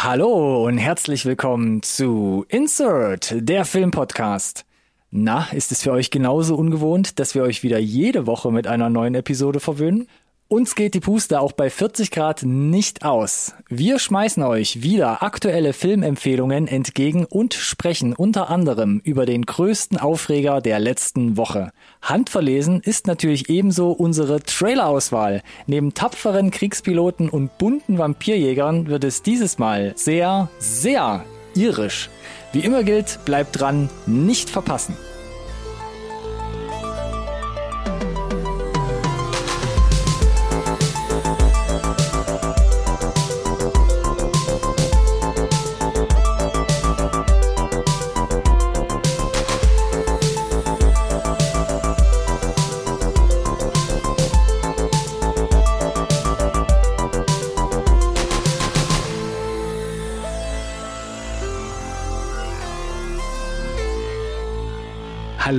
[0.00, 4.64] Hallo und herzlich willkommen zu Insert, der Filmpodcast.
[5.10, 8.90] Na, ist es für euch genauso ungewohnt, dass wir euch wieder jede Woche mit einer
[8.90, 10.06] neuen Episode verwöhnen?
[10.50, 13.52] Uns geht die Puste auch bei 40 Grad nicht aus.
[13.68, 20.62] Wir schmeißen euch wieder aktuelle Filmempfehlungen entgegen und sprechen unter anderem über den größten Aufreger
[20.62, 21.70] der letzten Woche.
[22.00, 25.42] Handverlesen ist natürlich ebenso unsere Trailerauswahl.
[25.66, 32.08] Neben tapferen Kriegspiloten und bunten Vampirjägern wird es dieses Mal sehr, sehr irisch.
[32.54, 34.96] Wie immer gilt, bleibt dran, nicht verpassen.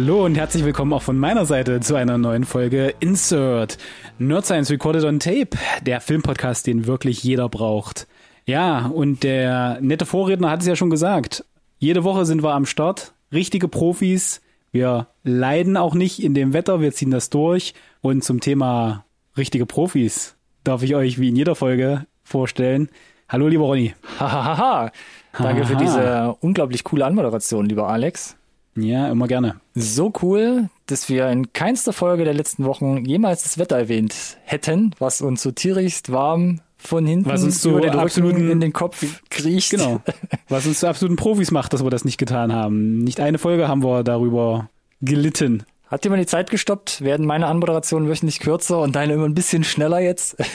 [0.02, 3.78] Hallo und herzlich willkommen auch von meiner Seite zu einer neuen Folge Insert
[4.18, 5.50] Nerd Science Recorded on Tape,
[5.86, 8.08] der Filmpodcast, den wirklich jeder braucht.
[8.46, 11.44] Ja, und der nette Vorredner hat es ja schon gesagt.
[11.80, 14.40] Jede Woche sind wir am Start, richtige Profis.
[14.72, 17.74] Wir leiden auch nicht in dem Wetter, wir ziehen das durch.
[18.00, 19.04] Und zum Thema
[19.36, 22.88] richtige Profis darf ich euch wie in jeder Folge vorstellen.
[23.28, 23.94] Hallo, lieber Ronny.
[24.18, 24.94] Hahaha.
[25.38, 28.39] Danke für diese unglaublich coole Anmoderation, lieber Alex.
[28.76, 29.56] Ja, immer gerne.
[29.76, 34.92] So cool, dass wir in keinster Folge der letzten Wochen jemals das Wetter erwähnt hätten,
[35.00, 38.72] was uns so tierigst warm von hinten Was uns so über den absoluten- in den
[38.72, 39.72] Kopf kriecht.
[39.72, 40.02] Genau.
[40.48, 43.00] Was uns zu absoluten Profis macht, dass wir das nicht getan haben.
[43.00, 44.70] Nicht eine Folge haben wir darüber
[45.02, 45.64] gelitten.
[45.88, 47.02] Hat jemand die Zeit gestoppt?
[47.02, 50.38] Werden meine Anmoderationen wöchentlich kürzer und deine immer ein bisschen schneller jetzt?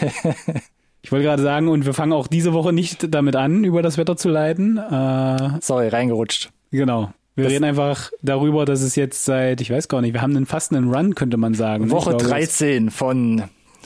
[1.02, 3.98] Ich wollte gerade sagen, und wir fangen auch diese Woche nicht damit an, über das
[3.98, 4.78] Wetter zu leiden.
[4.78, 6.50] Äh, Sorry, reingerutscht.
[6.70, 7.12] genau.
[7.36, 10.36] Wir Das- reden einfach darüber, dass es jetzt seit, ich weiß gar nicht, wir haben
[10.36, 11.90] einen fast einen Run, könnte man sagen.
[11.90, 13.42] Woche Ich glaube, 13 von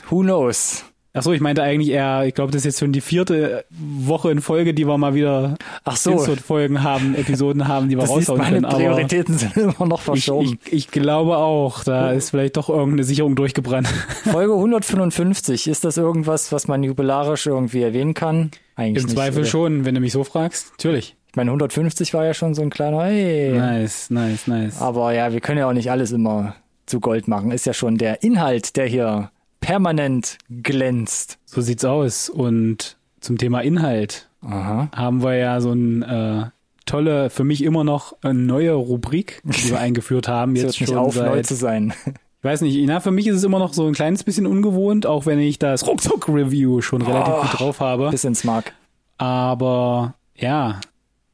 [0.09, 0.85] Who Knows?
[1.11, 4.29] Ach so, ich meinte eigentlich eher, ich glaube, das ist jetzt schon die vierte Woche
[4.29, 8.11] in Folge, die wir mal wieder Ach so, Insert-Folgen haben, Episoden haben, die wir das
[8.11, 8.65] raushauen meine können.
[8.65, 10.59] Aber Prioritäten sind immer noch ich, verschoben.
[10.65, 13.87] ich, ich glaube auch, da ist vielleicht doch irgendeine Sicherung durchgebrannt.
[14.31, 18.51] Folge 155, ist das irgendwas, was man jubilarisch irgendwie erwähnen kann?
[18.75, 19.47] Eigentlich Im nicht, Zweifel oder?
[19.49, 20.71] schon, wenn du mich so fragst.
[20.77, 21.15] Natürlich.
[21.29, 23.51] Ich meine, 150 war ja schon so ein kleiner, hey.
[23.55, 24.81] Nice, nice, nice.
[24.81, 26.55] Aber ja, wir können ja auch nicht alles immer
[26.87, 27.51] zu Gold machen.
[27.51, 29.31] Ist ja schon der Inhalt, der hier
[29.61, 31.37] permanent glänzt.
[31.45, 32.29] So sieht's aus.
[32.29, 34.89] Und zum Thema Inhalt Aha.
[34.95, 36.45] haben wir ja so ein äh,
[36.87, 40.55] tolle, für mich immer noch eine neue Rubrik, die wir eingeführt haben.
[40.55, 41.93] Jetzt schon auf, neu seit, zu sein.
[42.05, 45.05] ich weiß nicht, na, für mich ist es immer noch so ein kleines bisschen ungewohnt,
[45.05, 47.41] auch wenn ich das Ruckzuck-Review schon relativ Oh.
[47.41, 48.09] gut drauf habe.
[48.09, 48.73] Bis ins Mark.
[49.19, 50.79] Aber ja,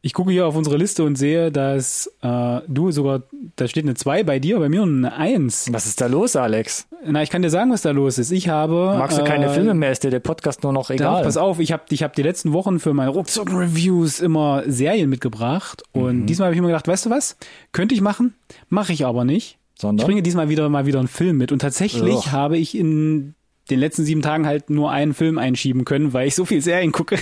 [0.05, 3.23] ich gucke hier auf unsere Liste und sehe, dass äh, du sogar,
[3.55, 5.73] da steht eine 2 bei dir, bei mir eine 1.
[5.73, 6.87] Was ist da los, Alex?
[7.03, 8.29] Na, ich kann dir sagen, was da los ist.
[8.31, 8.95] Ich habe.
[8.99, 9.91] Magst du keine äh, Filme mehr?
[9.91, 11.23] Ist dir der Podcast nur noch Doch, egal?
[11.23, 15.81] pass auf, ich habe ich hab die letzten Wochen für meine Ruckzuck-Reviews immer Serien mitgebracht.
[15.91, 16.25] Und Mhm.
[16.27, 17.35] diesmal habe ich mir gedacht, weißt du was?
[17.71, 18.35] Könnte ich machen,
[18.69, 19.57] mache ich aber nicht.
[19.75, 20.05] Ich Sondern?
[20.05, 21.51] bringe diesmal wieder mal wieder einen Film mit.
[21.51, 22.31] Und tatsächlich Ugh.
[22.31, 23.33] habe ich in
[23.71, 26.91] den letzten sieben Tagen halt nur einen Film einschieben können, weil ich so viel Serien
[26.91, 27.17] gucke.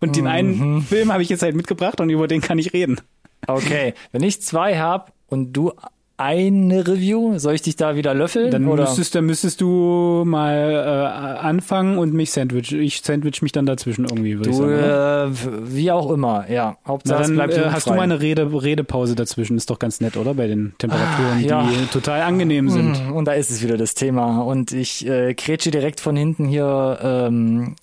[0.00, 0.30] Und den Mhm.
[0.30, 3.00] einen Film habe ich jetzt halt mitgebracht und über den kann ich reden.
[3.46, 5.72] Okay, wenn ich zwei hab und du
[6.18, 8.50] eine Review, soll ich dich da wieder löffeln?
[8.50, 8.84] Dann oder?
[8.84, 12.72] müsstest, dann müsstest du mal äh, anfangen und mich sandwich.
[12.72, 14.72] Ich sandwich mich dann dazwischen irgendwie, würde ich sagen.
[14.72, 16.78] äh, wie auch immer, ja.
[16.86, 19.58] Hauptsache Na, dann bleibt äh, hast du mal eine Rede, Redepause dazwischen.
[19.58, 20.32] Ist doch ganz nett, oder?
[20.32, 21.68] Bei den Temperaturen, Ah, ja.
[21.68, 23.08] die total angenehm sind.
[23.08, 24.40] Mm, Und da ist es wieder das Thema.
[24.40, 27.76] Und ich äh, kretsche direkt von hinten hier ähm,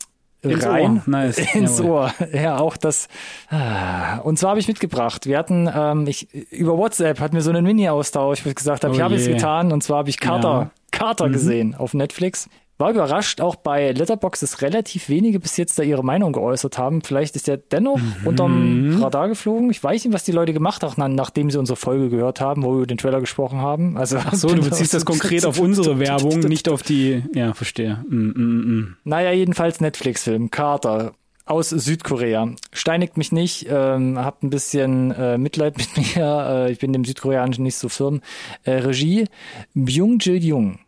[0.51, 0.97] Ins rein.
[0.97, 1.01] Ohr.
[1.05, 1.37] Nice.
[1.55, 1.91] Ins Jawohl.
[1.91, 2.13] Ohr.
[2.33, 3.07] Ja, auch das.
[3.49, 4.17] Ah.
[4.19, 5.25] Und zwar habe ich mitgebracht.
[5.25, 8.93] Wir hatten, ähm, ich, über WhatsApp hatten wir so einen Mini-Austausch, wo ich gesagt habe,
[8.93, 9.71] Oh ich habe es getan.
[9.71, 10.69] Und zwar habe ich Carter, Ja.
[10.91, 11.33] Carter Mhm.
[11.33, 12.49] gesehen auf Netflix.
[12.79, 17.01] War überrascht, auch bei Letterboxd, dass relativ wenige bis jetzt da ihre Meinung geäußert haben.
[17.03, 18.25] Vielleicht ist der dennoch Mhm.
[18.27, 19.69] unterm Radar geflogen.
[19.69, 22.71] Ich weiß nicht, was die Leute gemacht haben, nachdem sie unsere Folge gehört haben, wo
[22.71, 23.95] wir über den Trailer gesprochen haben.
[23.97, 27.23] Also, Ach so, du beziehst das konkret auf unsere Werbung, nicht auf die.
[27.35, 28.03] Ja, verstehe.
[28.09, 28.97] Mm, mm, mm.
[29.03, 30.49] Naja, jedenfalls Netflix-Film.
[30.49, 31.13] Carter
[31.45, 32.49] aus Südkorea.
[32.71, 36.65] Steinigt mich nicht, ähm, habt ein bisschen äh, Mitleid mit mir.
[36.67, 38.21] Äh, ich bin dem Südkoreanischen nicht so firm.
[38.63, 39.25] Äh, Regie
[39.73, 40.79] Byung Jae-young.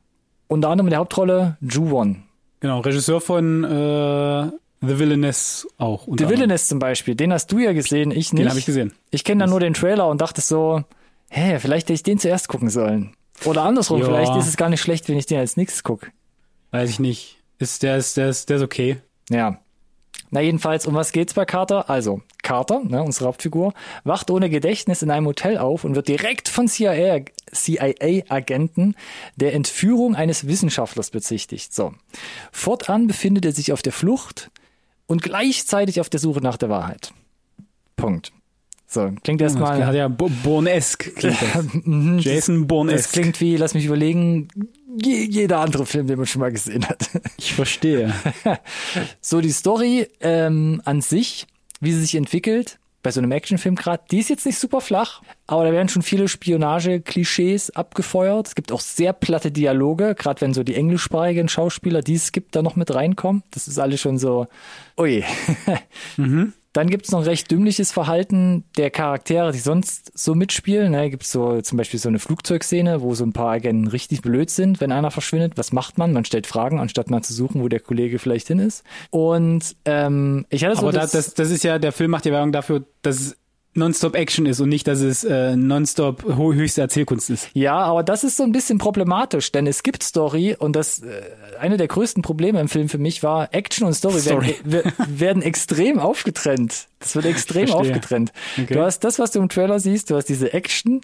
[0.48, 2.24] Unter anderem in der Hauptrolle Ju Won.
[2.60, 3.68] Genau, Regisseur von äh,
[4.82, 6.08] The Villainess auch.
[6.08, 6.30] The.
[6.30, 8.44] Villainess zum Beispiel, den hast du ja gesehen, ich nicht.
[8.44, 8.94] Den habe ich gesehen.
[9.12, 10.84] Ich kenne da nur den Trailer und dachte so,
[11.30, 13.14] hä, vielleicht hätte ich den zuerst gucken sollen.
[13.46, 14.06] Oder andersrum, Ja.
[14.06, 16.08] vielleicht ist es gar nicht schlecht, wenn ich den als nächstes gucke.
[16.72, 17.38] Weiß ich nicht.
[17.58, 18.98] Ist der ist der ist der ist okay.
[19.30, 19.60] Ja.
[20.36, 21.90] Na jedenfalls, um was geht's bei Carter?
[21.90, 23.74] Also, Carter, ne, unsere Hauptfigur,
[24.04, 27.22] wacht ohne Gedächtnis in einem Hotel auf und wird direkt von CIA,
[27.54, 28.96] CIA-Agenten
[29.38, 31.74] der Entführung eines Wissenschaftlers bezichtigt.
[31.74, 31.94] So.
[32.52, 34.52] Fortan befindet er sich auf der Flucht
[35.08, 37.14] und gleichzeitig auf der Suche nach der Wahrheit.
[37.96, 38.34] Punkt.
[38.96, 39.78] So, klingt erstmal.
[39.78, 41.12] Das hat ja Bourne-esque.
[41.22, 41.34] das.
[42.24, 43.12] Jason Das Bourne-esque.
[43.12, 44.48] klingt wie, lass mich überlegen,
[45.04, 47.10] je, jeder andere Film, den man schon mal gesehen hat.
[47.38, 48.14] Ich verstehe.
[49.20, 51.46] So, die Story ähm, an sich,
[51.82, 55.22] wie sie sich entwickelt, bei so einem Actionfilm gerade, die ist jetzt nicht super flach,
[55.46, 58.48] aber da werden schon viele Spionage-Klischees abgefeuert.
[58.48, 62.56] Es gibt auch sehr platte Dialoge, gerade wenn so die englischsprachigen Schauspieler, die es gibt,
[62.56, 63.44] da noch mit reinkommen.
[63.52, 64.48] Das ist alles schon so,
[64.98, 65.24] ui.
[66.75, 70.92] Dann gibt's noch recht dümmliches Verhalten der Charaktere, die sonst so mitspielen.
[70.92, 74.50] Ne, gibt's so zum Beispiel so eine Flugzeugszene, wo so ein paar Agenten richtig blöd
[74.50, 75.54] sind, wenn einer verschwindet.
[75.56, 76.12] Was macht man?
[76.12, 78.83] Man stellt Fragen, anstatt mal zu suchen, wo der Kollege vielleicht hin ist.
[79.10, 82.33] Und ähm, ich hatte so Aber das, das, das ist ja, der Film macht ja
[82.33, 83.38] Werbung dafür, dass es
[83.75, 87.50] Nonstop Action ist und nicht, dass es äh, Nonstop höchste Erzählkunst ist.
[87.54, 91.22] Ja, aber das ist so ein bisschen problematisch, denn es gibt Story und das äh,
[91.60, 94.56] eine der größten Probleme im Film für mich war, Action und Story, Story.
[94.63, 96.88] Werden, we- werden extrem aufgetrennt.
[97.00, 98.31] Das wird extrem aufgetrennt.
[98.57, 98.74] Okay.
[98.74, 101.01] Du hast das, was du im Trailer siehst, du hast diese Action,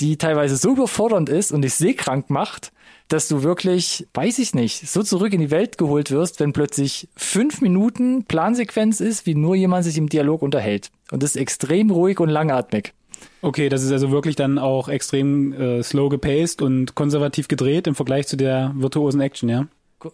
[0.00, 2.72] die teilweise so überfordernd ist und dich seekrank macht,
[3.10, 7.08] dass du wirklich, weiß ich nicht, so zurück in die Welt geholt wirst, wenn plötzlich
[7.16, 10.90] fünf Minuten Plansequenz ist, wie nur jemand sich im Dialog unterhält.
[11.10, 12.92] Und das ist extrem ruhig und langatmig.
[13.42, 17.94] Okay, das ist also wirklich dann auch extrem äh, slow gepaced und konservativ gedreht im
[17.94, 19.66] Vergleich zu der virtuosen Action, ja?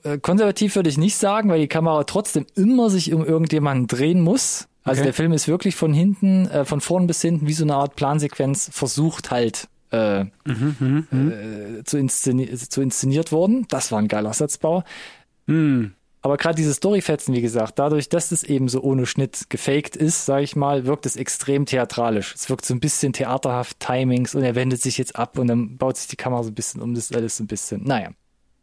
[0.03, 4.23] Äh, Konservativ würde ich nicht sagen, weil die Kamera trotzdem immer sich um irgendjemanden drehen
[4.23, 4.69] muss.
[4.85, 5.09] Also Okay.
[5.09, 7.95] der Film ist wirklich von hinten, äh, von vorn bis hinten wie so eine Art
[7.95, 10.21] Plansequenz versucht halt äh,
[10.51, 13.67] äh, zu, inszeni zu inszeniert worden.
[13.69, 14.85] Das war ein geiler Satzbau.
[15.47, 15.93] Hm.
[16.27, 20.27] Aber gerade diese Storyfetzen, wie gesagt, dadurch, dass es eben so ohne Schnitt gefaked ist,
[20.27, 22.35] sage ich mal, wirkt es extrem theatralisch.
[22.35, 25.77] Es wirkt so ein bisschen theaterhaft, Timings und er wendet sich jetzt ab und dann
[25.77, 28.11] baut sich die Kamera so ein bisschen um, das ist alles so ein bisschen, naja.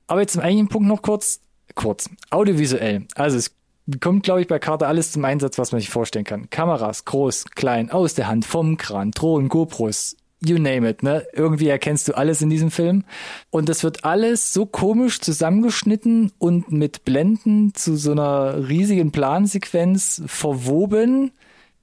[0.07, 1.39] Aber jetzt zum eigentlichen Punkt noch kurz,
[1.73, 3.07] kurz, audiovisuell.
[3.15, 3.55] Also es
[4.01, 6.49] kommt, glaube ich, bei Carter alles zum Einsatz, was man sich vorstellen kann.
[6.49, 11.25] Kameras, groß, klein, aus der Hand, vom Kran, Drohnen, GoPros, you name it, ne?
[11.33, 13.03] Irgendwie erkennst du alles in diesem Film.
[13.49, 20.21] Und das wird alles so komisch zusammengeschnitten und mit Blenden zu so einer riesigen Plansequenz
[20.25, 21.31] verwoben,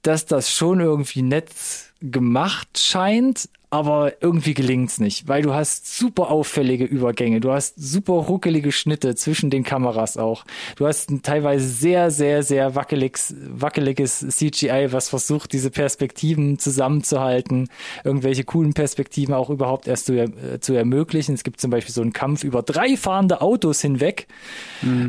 [0.01, 1.49] dass das schon irgendwie nett
[2.01, 8.13] gemacht scheint, aber irgendwie gelingt's nicht, weil du hast super auffällige Übergänge, du hast super
[8.13, 10.43] ruckelige Schnitte zwischen den Kameras auch.
[10.75, 17.69] Du hast ein teilweise sehr, sehr, sehr wackeliges, wackeliges CGI, was versucht, diese Perspektiven zusammenzuhalten,
[18.03, 21.33] irgendwelche coolen Perspektiven auch überhaupt erst zu, äh, zu ermöglichen.
[21.33, 24.27] Es gibt zum Beispiel so einen Kampf über drei fahrende Autos hinweg,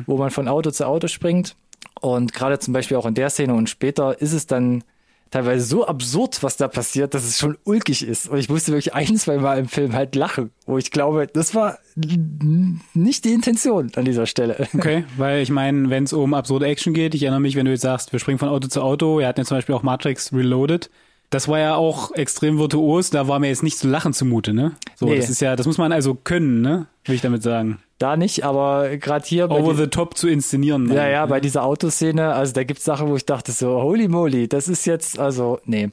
[0.06, 1.56] wo man von Auto zu Auto springt.
[2.00, 4.84] Und gerade zum Beispiel auch in der Szene und später ist es dann
[5.32, 8.28] teilweise so absurd, was da passiert, dass es schon ulkig ist.
[8.28, 11.54] Und ich musste wirklich ein, zwei Mal im Film halt lachen, wo ich glaube, das
[11.54, 14.68] war nicht die Intention an dieser Stelle.
[14.74, 17.72] Okay, weil ich meine, wenn es um absurde Action geht, ich erinnere mich, wenn du
[17.72, 20.32] jetzt sagst, wir springen von Auto zu Auto, wir hatten ja zum Beispiel auch Matrix
[20.32, 20.90] Reloaded.
[21.32, 24.72] Das war ja auch extrem virtuos, da war mir jetzt nicht zu lachen zumute, ne?
[24.96, 25.16] So, Nee.
[25.16, 26.86] das ist ja, das muss man also können, ne?
[27.06, 27.78] Will ich damit sagen.
[27.96, 30.92] Da nicht, aber gerade hier bei Over the top zu inszenieren.
[30.92, 31.28] ja, ja, ne?
[31.28, 34.84] bei dieser Autoszene, also da gibt's Sachen, wo ich dachte so, holy moly, das ist
[34.84, 35.88] jetzt, also, nee.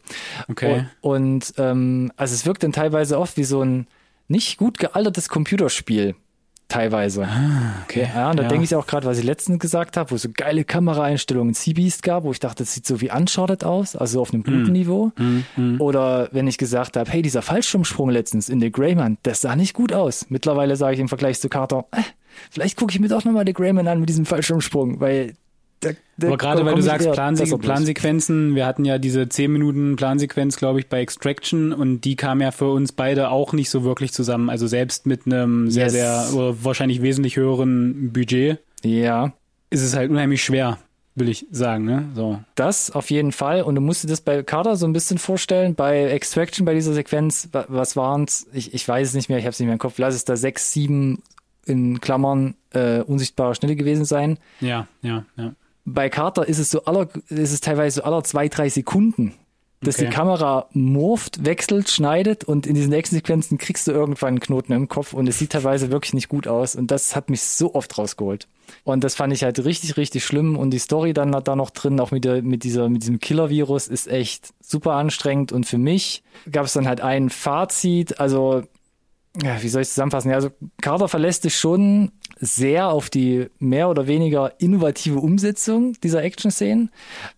[0.49, 0.87] Okay.
[0.99, 3.87] Und, und ähm, also es wirkt dann teilweise oft wie so ein
[4.27, 6.15] nicht gut gealtertes Computerspiel.
[6.69, 7.27] Teilweise.
[7.83, 8.07] okay.
[8.13, 10.29] Ja, und da denke ich auch gerade, was ich letztens gesagt habe, wo es so
[10.31, 14.21] geile Kameraeinstellungen in Seabeast gab, wo ich dachte, das sieht so wie Uncharted aus, also
[14.21, 15.11] auf einem guten Niveau.
[15.79, 19.73] Oder wenn ich gesagt habe, hey, dieser Fallschirmsprung letztens in The Greyman, das sah nicht
[19.73, 20.27] gut aus.
[20.29, 22.01] Mittlerweile sage ich im Vergleich zu Carter, äh,
[22.51, 25.33] vielleicht gucke ich mir doch nochmal The Greyman an mit diesem Fallschirmsprung, weil
[25.81, 27.45] da, da Aber gerade weil du sagst Planse.
[27.57, 32.41] Plansequenzen, wir hatten ja diese 10 Minuten Plansequenz, glaube ich, bei Extraction und die kam
[32.41, 34.49] ja für uns beide auch nicht so wirklich zusammen.
[34.49, 35.93] Also selbst mit einem sehr, Yes.
[35.93, 39.33] sehr, oder wahrscheinlich wesentlich höheren Budget Ja,
[39.69, 40.77] ist es halt unheimlich schwer,
[41.15, 42.09] will ich sagen, ne?
[42.15, 42.39] So.
[42.55, 43.61] Das auf jeden Fall.
[43.61, 45.75] Und du musst dir das bei Carter so ein bisschen vorstellen.
[45.75, 48.47] Bei Extraction, bei dieser Sequenz, wa- was waren's?
[48.51, 49.97] Ich, ich weiß es nicht mehr, ich habe es nicht mehr im Kopf.
[49.97, 51.21] Lass es da sechs, sieben
[51.65, 54.37] in Klammern äh, unsichtbare Schnitte gewesen sein.
[54.59, 55.53] Ja, ja, ja.
[55.93, 59.33] Bei Carter ist es so aller, ist es teilweise so aller zwei, drei Sekunden,
[59.81, 60.05] dass Okay.
[60.07, 64.73] die Kamera morpht, wechselt, schneidet und in diesen nächsten Sequenzen kriegst du irgendwann einen Knoten
[64.73, 67.73] im Kopf und es sieht teilweise wirklich nicht gut aus und das hat mich so
[67.75, 68.47] oft rausgeholt.
[68.83, 71.99] Und das fand ich halt richtig, richtig schlimm und die Story dann da noch drin,
[71.99, 76.23] auch mit, der, mit, dieser, mit diesem Killer-Virus, ist echt super anstrengend und für mich
[76.51, 78.63] gab es dann halt ein Fazit, also
[79.41, 80.29] ja, wie soll ich zusammenfassen?
[80.29, 80.49] Ja, also
[80.81, 86.89] Carter verlässt sich schon sehr auf die mehr oder weniger innovative Umsetzung dieser Action-Szenen.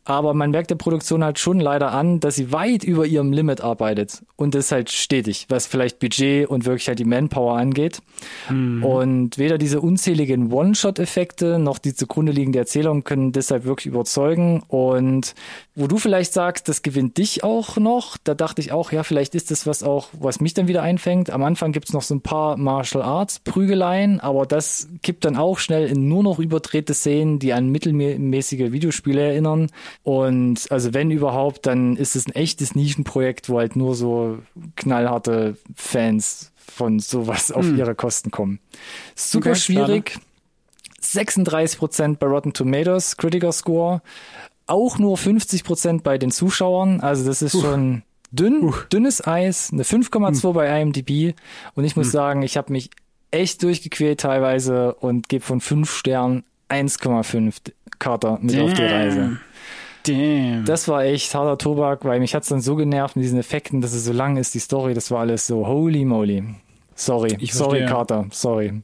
[0.06, 3.62] Aber man merkt der Produktion halt schon leider an, dass sie weit über ihrem Limit
[3.62, 4.24] arbeitet.
[4.36, 8.02] Und das halt stetig, was vielleicht Budget und wirklich halt die Manpower angeht.
[8.50, 8.84] Mhm.
[8.84, 14.64] Und weder diese unzähligen One-Shot-Effekte noch die zugrunde liegende Erzählung können deshalb wirklich überzeugen.
[14.68, 15.34] Und
[15.76, 19.34] wo du vielleicht sagst, das gewinnt dich auch noch, da dachte ich auch, ja, vielleicht
[19.36, 21.32] ist das was auch, was mich dann wieder einfängt.
[21.32, 25.58] Am Anfang gibt's noch so ein paar Martial Arts Prügeleien, aber das kippt dann auch
[25.58, 29.72] schnell in nur noch überdrehte Szenen, die an mittelmäßige Videospiele erinnern.
[30.04, 34.38] Und also wenn überhaupt, dann ist es ein echtes Nischenprojekt, wo halt nur so
[34.76, 37.80] knallharte Fans von sowas auf hm.
[37.80, 38.60] ihre Kosten kommen.
[39.16, 40.20] Super okay, schwierig.
[41.00, 44.04] 36 Prozent bei Rotten Tomatoes Critical Score,
[44.68, 47.02] auch nur 50 Prozent bei den Zuschauern.
[47.02, 47.62] Also das ist uh.
[47.62, 48.74] schon dünn, uh.
[48.92, 50.54] dünnes Eis, eine 5,2 uh.
[50.54, 51.36] bei IMDb.
[51.76, 52.12] Und ich muss hm.
[52.12, 52.90] sagen, ich habe mich
[53.32, 58.66] echt durchgequält teilweise und gebe von 5 Sternen 1,5 Carter mit Damn.
[58.66, 59.38] auf die Reise.
[60.08, 60.66] Damn.
[60.66, 63.94] Das war echt harter Tobak, weil mich hat's dann so genervt mit diesen Effekten, dass
[63.94, 66.44] es so lang ist, die Story, das war alles so holy moly.
[66.96, 68.82] Sorry, ich sorry Carter, sorry.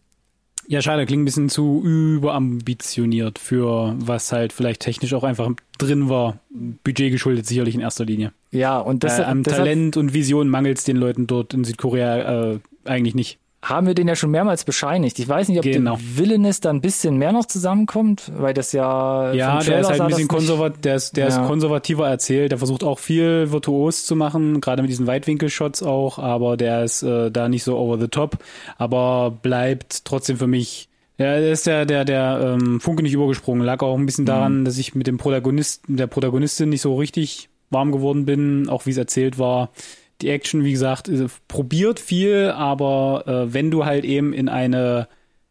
[0.70, 6.10] Ja, schade, klingt ein bisschen zu überambitioniert für was halt vielleicht technisch auch einfach drin
[6.10, 6.40] war.
[6.50, 8.34] Budget geschuldet sicherlich in erster Linie.
[8.52, 12.52] Ja, und das, äh, am Talent und Vision mangelt es den Leuten dort in Südkorea
[12.52, 15.18] äh, eigentlich nicht haben wir den ja schon mehrmals bescheinigt.
[15.20, 15.96] Ich weiß nicht, ob genau.
[15.96, 19.34] der Villainous da ein bisschen mehr noch zusammenkommt, weil das ja.
[19.34, 21.42] Ja, der ist halt ein bisschen konservat, der ist, der ja.
[21.42, 22.52] ist konservativer erzählt.
[22.52, 27.02] Der versucht auch viel virtuos zu machen, gerade mit diesen Weitwinkelshots auch, aber der ist
[27.02, 28.38] äh, da nicht so over the top,
[28.78, 30.88] aber bleibt trotzdem für mich.
[31.18, 33.66] Ja, der ist der, der, der ähm, Funke nicht übergesprungen.
[33.66, 34.28] Lag auch ein bisschen mhm.
[34.28, 38.86] daran, dass ich mit dem Protagonisten, der Protagonistin nicht so richtig warm geworden bin, auch
[38.86, 39.72] wie es erzählt war
[40.22, 41.10] die Action, wie gesagt,
[41.48, 45.08] probiert viel, aber äh, wenn du halt eben in eine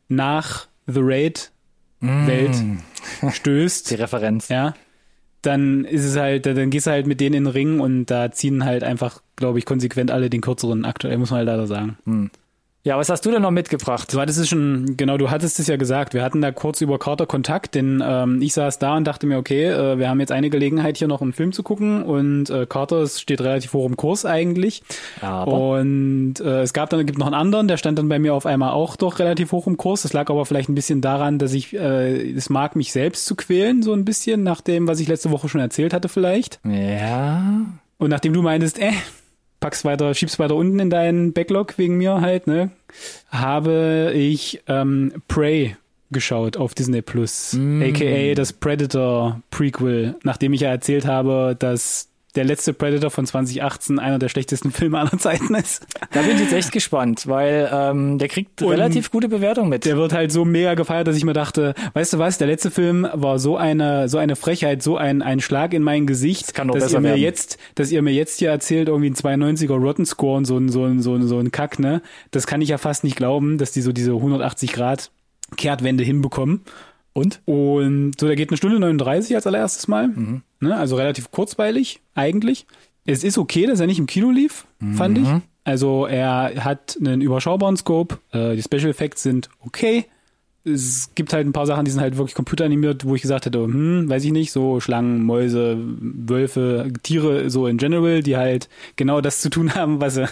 [0.09, 1.53] nach The Raid
[2.01, 3.29] Welt mm.
[3.31, 4.75] stößt, die Referenz, ja,
[5.43, 8.31] dann ist es halt, dann gehst du halt mit denen in den Ring und da
[8.33, 10.85] ziehen halt einfach, glaube ich, konsequent alle den kürzeren.
[10.85, 11.99] Aktuell muss man halt leider sagen.
[12.05, 12.27] Mm.
[12.87, 14.15] Ja, was hast du denn noch mitgebracht?
[14.15, 16.15] Du hattest es schon, genau, du hattest es ja gesagt.
[16.15, 19.39] Wir hatten da kurz über Carter Kontakt, denn ähm, ich saß da und dachte mir,
[19.39, 22.65] okay, äh, wir haben jetzt eine Gelegenheit, hier noch einen Film zu gucken und äh,
[22.65, 24.85] Carter steht relativ hoch im Kurs eigentlich.
[25.21, 25.79] Aber.
[25.81, 28.47] Und äh, es gab dann, gibt noch einen anderen, der stand dann bei mir auf
[28.47, 30.03] einmal auch doch relativ hoch im Kurs.
[30.03, 33.35] Das lag aber vielleicht ein bisschen daran, dass ich äh, es mag, mich selbst zu
[33.35, 36.61] quälen, so ein bisschen, nach dem, was ich letzte Woche schon erzählt hatte vielleicht.
[36.63, 37.63] Ja.
[37.99, 38.93] Und nachdem du meintest, äh,
[39.67, 42.71] pack's weiter, schieb's weiter unten in deinen Backlog wegen mir halt, ne?
[43.31, 45.75] Habe ich ähm, Prey
[46.13, 47.83] geschaut auf Disney Plus, mm.
[47.83, 53.99] aka das Predator Prequel, nachdem ich ja erzählt habe, dass der letzte Predator von 2018
[53.99, 55.87] einer der schlechtesten Filme aller Zeiten ist.
[56.13, 59.85] Da bin ich jetzt echt gespannt, weil ähm, der kriegt und relativ gute Bewertung mit.
[59.85, 62.71] Der wird halt so mega gefeiert, dass ich mir dachte, weißt du was, der letzte
[62.71, 66.67] Film war so eine so eine Frechheit, so ein ein Schlag in mein Gesicht, das
[66.67, 67.21] dass ihr mir werden.
[67.21, 70.69] jetzt, dass ihr mir jetzt hier erzählt irgendwie ein 92er Rotten Score und so ein
[70.69, 72.03] so ein so ein so ein Kack, ne?
[72.31, 75.11] Das kann ich ja fast nicht glauben, dass die so diese 180 Grad
[75.57, 76.63] Kehrtwende hinbekommen.
[77.17, 77.41] Und?
[77.47, 80.09] Und so, der geht eine Stunde 39 als allererstes Mal.
[80.09, 80.43] Mhm.
[80.61, 82.67] Ne, also relativ kurzweilig eigentlich.
[83.07, 84.95] Es ist okay, dass er nicht im Kino lief, mhm.
[84.95, 85.29] fand ich.
[85.65, 88.19] Also er hat einen überschaubaren Scope.
[88.33, 90.05] Äh, die Special Effects sind okay.
[90.63, 93.63] Es gibt halt ein paar Sachen, die sind halt wirklich computeranimiert, wo ich gesagt hätte,
[93.63, 99.23] hm, weiß ich nicht, so Schlangen, Mäuse, Wölfe, Tiere so in general, die halt genau
[99.23, 100.29] das zu tun haben, was sie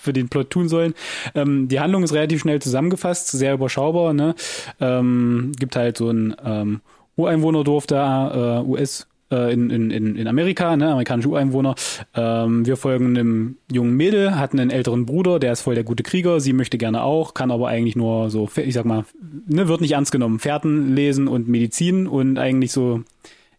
[0.00, 0.94] für den Plot tun sollen.
[1.34, 4.12] Ähm, die Handlung ist relativ schnell zusammengefasst, sehr überschaubar.
[4.12, 4.34] Ne?
[4.80, 6.80] Ähm, gibt halt so ein ähm,
[7.16, 11.74] Ureinwohnerdorf da, äh, US äh, in, in, in Amerika, ne, amerikanische Ureinwohner.
[12.14, 16.02] Ähm, wir folgen einem jungen Mädel, hat einen älteren Bruder, der ist voll der gute
[16.02, 19.04] Krieger, sie möchte gerne auch, kann aber eigentlich nur so, ich sag mal,
[19.46, 20.38] ne, wird nicht ernst genommen.
[20.38, 23.02] Fährten lesen und Medizin und eigentlich so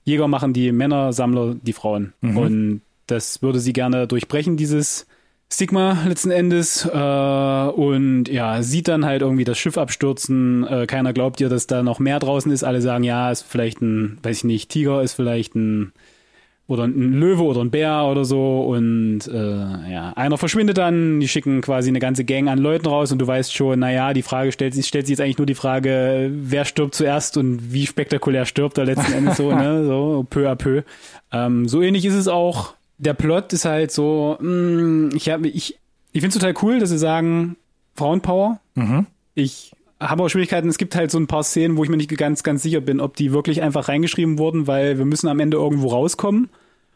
[0.05, 2.13] Jäger machen die Männer, Sammler die Frauen.
[2.21, 2.37] Mhm.
[2.37, 5.07] Und das würde sie gerne durchbrechen, dieses
[5.53, 10.65] Stigma letzten Endes äh, und ja, sieht dann halt irgendwie das Schiff abstürzen.
[10.67, 12.63] Äh, keiner glaubt ihr, dass da noch mehr draußen ist.
[12.63, 15.93] Alle sagen, ja, ist vielleicht ein, weiß ich nicht, Tiger ist vielleicht ein
[16.65, 21.27] oder ein Löwe oder ein Bär oder so und äh, ja, einer verschwindet dann, die
[21.27, 24.51] schicken quasi eine ganze Gang an Leuten raus und du weißt schon, naja, die Frage
[24.53, 28.45] stellt sich, stellt sich jetzt eigentlich nur die Frage, wer stirbt zuerst und wie spektakulär
[28.45, 30.83] stirbt er letzten Endes so, ne, so peu à peu.
[31.33, 35.47] Ähm, so ähnlich ist es auch der Plot ist halt so, mh, mm, ich habe
[35.47, 35.79] ich
[36.11, 37.57] ich finde es total cool, dass sie sagen
[37.95, 38.59] Frauenpower.
[38.75, 39.07] Mhm.
[39.35, 40.69] Ich habe auch Schwierigkeiten.
[40.69, 42.99] Es gibt halt so ein paar Szenen, wo ich mir nicht ganz ganz sicher bin,
[42.99, 46.49] ob die wirklich einfach reingeschrieben wurden, weil wir müssen am Ende irgendwo rauskommen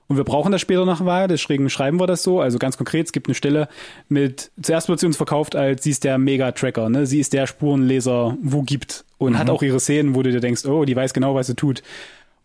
[0.07, 2.39] Und wir brauchen das später nach Wahl, deswegen schreiben wir das so.
[2.39, 3.67] Also ganz konkret, es gibt eine Stelle
[4.07, 7.05] mit, zuerst wird sie uns verkauft als, sie ist der Mega-Tracker, ne?
[7.05, 9.03] Sie ist der Spurenleser, wo gibt.
[9.17, 9.37] Und mhm.
[9.39, 11.81] hat auch ihre Szenen, wo du dir denkst, oh, die weiß genau, was sie tut.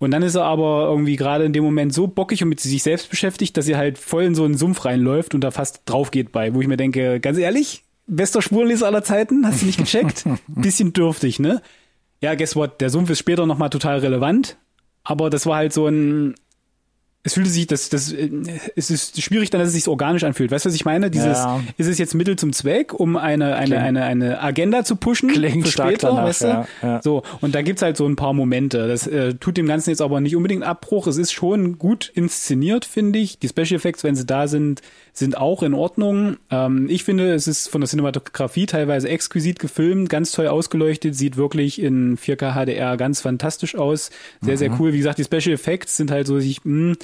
[0.02, 2.82] Und dann ist er aber irgendwie gerade in dem Moment so bockig und mit sich
[2.82, 6.10] selbst beschäftigt, dass sie halt voll in so einen Sumpf reinläuft und da fast drauf
[6.10, 9.78] geht bei, wo ich mir denke, ganz ehrlich, bester Spurenleser aller Zeiten, hast du nicht
[9.78, 10.24] gecheckt?
[10.48, 11.62] Bisschen dürftig, ne?
[12.20, 12.80] Ja, guess what?
[12.80, 14.56] Der Sumpf ist später nochmal total relevant,
[15.04, 16.34] aber das war halt so ein,
[17.24, 18.12] es fühlte sich, das, das,
[18.74, 20.50] es ist schwierig dann, dass es sich organisch anfühlt.
[20.50, 21.08] Weißt du, was ich meine?
[21.08, 21.60] Dieses, ja.
[21.76, 25.66] ist es jetzt Mittel zum Zweck, um eine, eine, eine, eine Agenda zu pushen Klingt
[25.66, 26.46] für später, danach, weißt du?
[26.46, 27.02] Ja, ja.
[27.02, 27.22] So.
[27.40, 28.88] Und da gibt's halt so ein paar Momente.
[28.88, 31.06] Das äh, tut dem Ganzen jetzt aber nicht unbedingt Abbruch.
[31.06, 33.38] Es ist schon gut inszeniert, finde ich.
[33.38, 34.82] Die Special Effects, wenn sie da sind,
[35.12, 36.36] sind auch in Ordnung.
[36.50, 41.36] Ähm, ich finde, es ist von der Cinematografie teilweise exquisit gefilmt, ganz toll ausgeleuchtet, sieht
[41.36, 44.10] wirklich in 4K HDR ganz fantastisch aus.
[44.40, 44.58] Sehr, mhm.
[44.58, 44.92] sehr cool.
[44.92, 46.96] Wie gesagt, die Special Effects sind halt so, ich, mh, hm,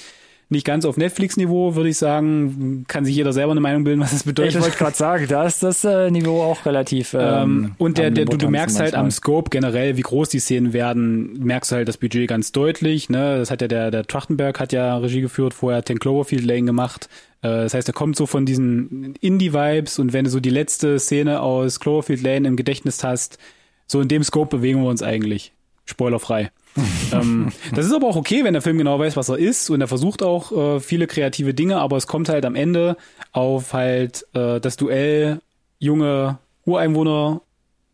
[0.50, 2.86] nicht ganz auf Netflix-Niveau, würde ich sagen.
[2.88, 4.54] Kann sich jeder selber eine Meinung bilden, was das bedeutet.
[4.54, 7.12] Ich wollte gerade sagen, da ist das äh, Niveau auch relativ.
[7.12, 10.38] Ähm, ähm, und der, der, du, du merkst halt am Scope generell, wie groß die
[10.38, 13.10] Szenen werden, merkst du halt das Budget ganz deutlich.
[13.10, 13.38] Ne?
[13.38, 17.10] Das hat ja der, der Trachtenberg hat ja Regie geführt, vorher Ten Cloverfield Lane gemacht.
[17.42, 20.98] Äh, das heißt, er kommt so von diesen Indie-Vibes und wenn du so die letzte
[20.98, 23.38] Szene aus Cloverfield Lane im Gedächtnis hast,
[23.86, 25.52] so in dem Scope bewegen wir uns eigentlich.
[25.84, 26.50] Spoilerfrei
[27.12, 29.80] ähm, das ist aber auch okay, wenn der Film genau weiß, was er ist und
[29.80, 32.96] er versucht auch äh, viele kreative Dinge, aber es kommt halt am Ende
[33.32, 35.40] auf halt äh, das Duell
[35.78, 37.40] junge Ureinwohner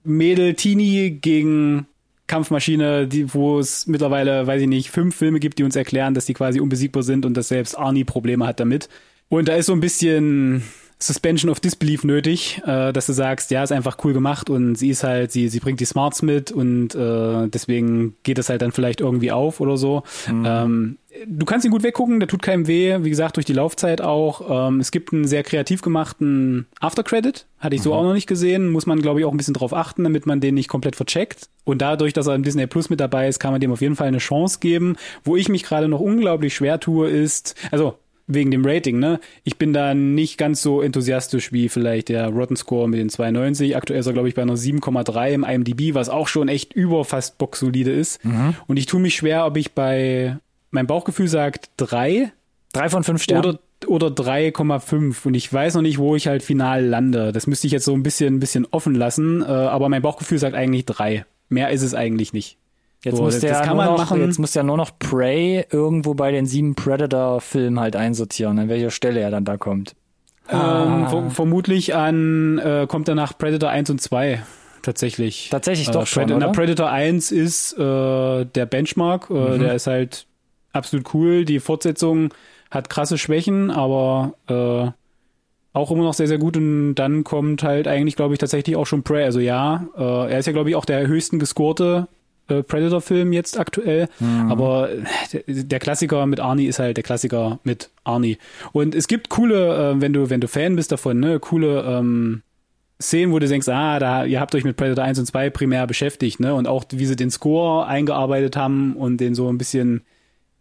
[0.02, 1.86] Mädel Teenie gegen
[2.26, 6.26] Kampfmaschine, die, wo es mittlerweile, weiß ich nicht, fünf Filme gibt, die uns erklären, dass
[6.26, 8.88] die quasi unbesiegbar sind und dass selbst Arnie Probleme hat damit.
[9.34, 10.62] Und da ist so ein bisschen
[11.00, 14.90] Suspension of Disbelief nötig, äh, dass du sagst, ja, ist einfach cool gemacht und sie
[14.90, 18.70] ist halt, sie, sie bringt die Smarts mit und äh, deswegen geht es halt dann
[18.70, 20.04] vielleicht irgendwie auf oder so.
[20.30, 20.44] Mhm.
[20.46, 24.00] Ähm, du kannst ihn gut weggucken, der tut keinem weh, wie gesagt, durch die Laufzeit
[24.00, 24.68] auch.
[24.68, 27.98] Ähm, es gibt einen sehr kreativ gemachten Aftercredit, hatte ich so mhm.
[27.98, 30.40] auch noch nicht gesehen, muss man, glaube ich, auch ein bisschen drauf achten, damit man
[30.40, 31.48] den nicht komplett vercheckt.
[31.64, 33.96] Und dadurch, dass er im Disney Plus mit dabei ist, kann man dem auf jeden
[33.96, 34.96] Fall eine Chance geben.
[35.24, 39.20] Wo ich mich gerade noch unglaublich schwer tue, ist, also wegen dem Rating, ne?
[39.42, 43.76] Ich bin da nicht ganz so enthusiastisch wie vielleicht der Rotten Score mit den 92.
[43.76, 47.04] Aktuell ist er, glaube ich, bei einer 7,3 im IMDb, was auch schon echt über
[47.04, 48.24] fast boxsolide ist.
[48.24, 48.54] Mhm.
[48.66, 50.38] Und ich tue mich schwer, ob ich bei,
[50.70, 52.32] mein Bauchgefühl sagt 3.
[52.72, 53.44] 3 von 5 Sternen.
[53.44, 55.26] Oder, oder 3,5.
[55.26, 57.30] Und ich weiß noch nicht, wo ich halt final lande.
[57.32, 59.42] Das müsste ich jetzt so ein bisschen, ein bisschen offen lassen.
[59.42, 61.26] Äh, aber mein Bauchgefühl sagt eigentlich 3.
[61.50, 62.56] Mehr ist es eigentlich nicht.
[63.04, 64.22] Jetzt, so, muss der kann man noch, machen.
[64.22, 68.90] jetzt muss ja nur noch Prey irgendwo bei den sieben Predator-Filmen halt einsortieren, an welcher
[68.90, 69.94] Stelle er dann da kommt.
[70.48, 71.30] Ähm, ah.
[71.30, 74.42] vermutlich an, äh, kommt danach Predator 1 und 2
[74.80, 75.48] tatsächlich.
[75.50, 79.60] Tatsächlich doch äh, schon, Predator, Predator 1 ist äh, der Benchmark, äh, mhm.
[79.60, 80.26] der ist halt
[80.72, 81.44] absolut cool.
[81.44, 82.32] Die Fortsetzung
[82.70, 84.90] hat krasse Schwächen, aber äh,
[85.78, 86.56] auch immer noch sehr, sehr gut.
[86.56, 89.24] Und dann kommt halt eigentlich, glaube ich, tatsächlich auch schon Prey.
[89.24, 92.08] Also ja, äh, er ist ja, glaube ich, auch der höchsten gescorte
[92.48, 94.08] äh, Predator-Film jetzt aktuell.
[94.20, 94.50] Mhm.
[94.50, 94.88] Aber
[95.32, 98.38] der, der, Klassiker mit Arnie ist halt der Klassiker mit Arnie.
[98.72, 102.42] Und es gibt coole, äh, wenn du, wenn du Fan bist davon, ne, coole ähm,
[103.00, 105.86] Szenen, wo du denkst, ah, da, ihr habt euch mit Predator 1 und 2 primär
[105.86, 106.54] beschäftigt, ne?
[106.54, 110.02] Und auch wie sie den Score eingearbeitet haben und den so ein bisschen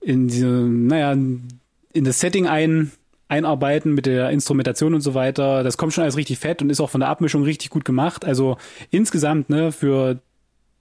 [0.01, 2.91] in diese, naja, in das Setting ein,
[3.27, 5.63] einarbeiten mit der Instrumentation und so weiter.
[5.63, 8.25] Das kommt schon alles richtig fett und ist auch von der Abmischung richtig gut gemacht.
[8.25, 8.57] Also
[8.91, 10.19] insgesamt, ne, für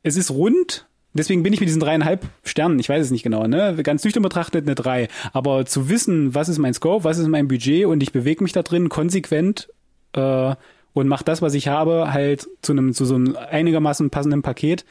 [0.02, 3.46] es ist rund, Deswegen bin ich mit diesen dreieinhalb Sternen, ich weiß es nicht genau,
[3.46, 3.76] ne?
[3.82, 5.08] Ganz nüchtern betrachtet eine drei.
[5.32, 8.52] Aber zu wissen, was ist mein Scope, was ist mein Budget und ich bewege mich
[8.52, 9.68] da drin konsequent
[10.14, 10.54] äh,
[10.94, 14.86] und mache das, was ich habe, halt zu einem, zu so einem einigermaßen passenden Paket.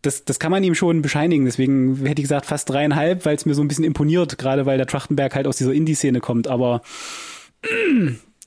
[0.00, 1.44] Das, das kann man ihm schon bescheinigen.
[1.44, 4.78] Deswegen hätte ich gesagt fast dreieinhalb, weil es mir so ein bisschen imponiert, gerade weil
[4.78, 6.48] der Trachtenberg halt aus dieser Indie-Szene kommt.
[6.48, 6.80] Aber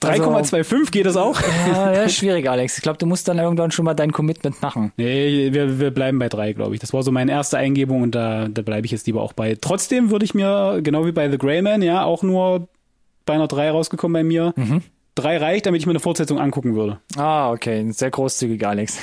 [0.02, 1.40] 3,25 also, geht das auch?
[1.68, 2.78] Ja, ja, schwierig, Alex.
[2.78, 4.92] Ich glaube, du musst dann irgendwann schon mal dein Commitment machen.
[4.98, 6.82] Nee, wir, wir bleiben bei drei, glaube ich.
[6.82, 9.58] Das war so meine erste Eingebung und da, da bleibe ich jetzt lieber auch bei.
[9.60, 12.68] Trotzdem würde ich mir, genau wie bei The Grey Man, ja, auch nur
[13.26, 14.54] bei einer drei rausgekommen bei mir.
[14.56, 14.82] Mhm.
[15.16, 17.00] Drei reicht, damit ich mir eine Fortsetzung angucken würde.
[17.16, 17.90] Ah, okay.
[17.92, 19.00] Sehr großzügig, Alex.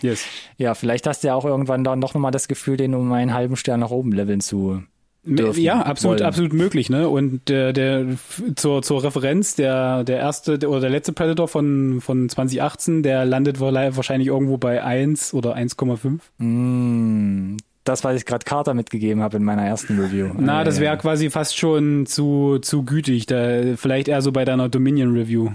[0.00, 0.24] yes.
[0.58, 3.34] Ja, vielleicht hast du ja auch irgendwann dann noch mal das Gefühl, den um einen
[3.34, 4.82] halben Stern nach oben leveln zu
[5.26, 5.60] dürfen.
[5.60, 6.26] Ja, absolut, wollen.
[6.26, 7.08] absolut möglich, ne?
[7.08, 8.06] Und der, der
[8.54, 13.60] zur, zur Referenz, der, der erste oder der letzte Predator von, von 2018, der landet
[13.60, 16.20] wahrscheinlich irgendwo bei 1 oder 1,5.
[16.38, 20.30] Mm, das, was ich gerade Carter mitgegeben habe in meiner ersten Review.
[20.38, 23.26] Na, das wäre quasi fast schon zu, zu gütig.
[23.26, 25.50] Da, vielleicht eher so bei deiner Dominion Review.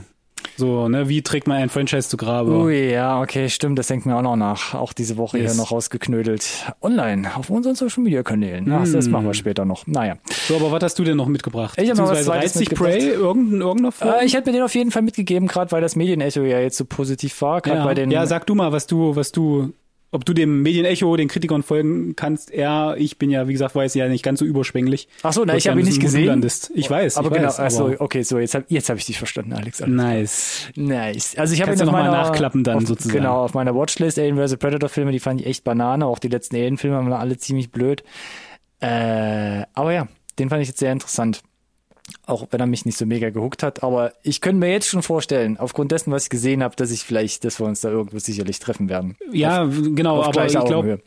[0.58, 2.52] So, ne, wie trägt man ein Franchise zu Grabe?
[2.52, 4.74] Ui, ja, okay, stimmt, das denkt mir auch noch nach.
[4.76, 5.54] Auch diese Woche Yes.
[5.54, 6.46] hier noch rausgeknödelt.
[6.82, 8.72] Online, auf unseren Social Media Kanälen.
[8.72, 9.12] Ach, das Mm.
[9.12, 9.88] machen wir später noch.
[9.88, 10.16] Naja.
[10.48, 11.80] So, aber was hast du denn noch mitgebracht?
[11.82, 12.90] Ich hab noch was Zweites mitgebracht.
[12.92, 14.14] Prey irgendein, irgendeiner Form?
[14.20, 16.78] Äh, ich hätte mir den auf jeden Fall mitgegeben, gerade weil das Medienecho ja jetzt
[16.78, 17.66] so positiv war.
[17.66, 17.84] Ja.
[17.86, 19.74] bei den ja, sag du mal, was du, was du,
[20.12, 22.54] ob du dem Medienecho, den Kritikern folgen kannst.
[22.54, 25.08] Ja, ich bin ja, wie gesagt, weiß ja nicht ganz so überschwänglich.
[25.24, 26.46] Ach so, na, Wo ich habe ihn nicht gesehen.
[26.76, 29.18] Ich weiß, aber ich genau, weiß, aber- okay, so, jetzt habe jetzt hab ich dich
[29.18, 29.80] verstanden, Alex.
[29.80, 30.68] Nice.
[30.76, 31.36] Nice.
[31.38, 33.18] Also ich habe ihn du noch mal nachklappen dann auf, sozusagen.
[33.18, 34.58] Genau, auf meiner Watchlist Alien vs.
[34.58, 36.06] Predator Filme, die fand ich echt Banane.
[36.06, 38.04] Auch die letzten Alien-Filme waren alle ziemlich blöd.
[38.80, 40.08] Äh, aber ja,
[40.40, 41.42] den fand ich jetzt sehr interessant.
[42.26, 43.84] Auch wenn er mich nicht so mega gehuckt hat.
[43.84, 47.04] Aber ich könnte mir jetzt schon vorstellen, aufgrund dessen, was ich gesehen habe, dass ich
[47.04, 49.16] vielleicht, dass wir uns da irgendwo sicherlich treffen werden.
[49.32, 51.02] Ja, genau, auf aber ich glaube,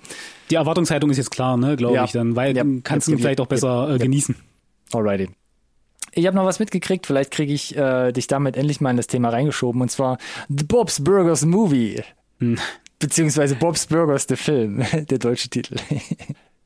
[0.51, 2.05] die Erwartungshaltung ist jetzt klar, ne, glaube Ja.
[2.05, 2.65] ich dann, weil Ja.
[2.65, 3.15] du kannst Ja.
[3.15, 4.37] ihn vielleicht auch besser äh, genießen.
[4.93, 5.29] Alrighty.
[6.13, 9.09] Ich habe noch was mitgekriegt, vielleicht kriege ich äh, dich damit endlich mal in das
[9.09, 12.03] Thema reingeschoben, und zwar The Bob's Burgers Movie.
[12.39, 12.59] Hm.
[13.01, 15.77] Beziehungsweise Bob's Burgers, der Film, der deutsche Titel.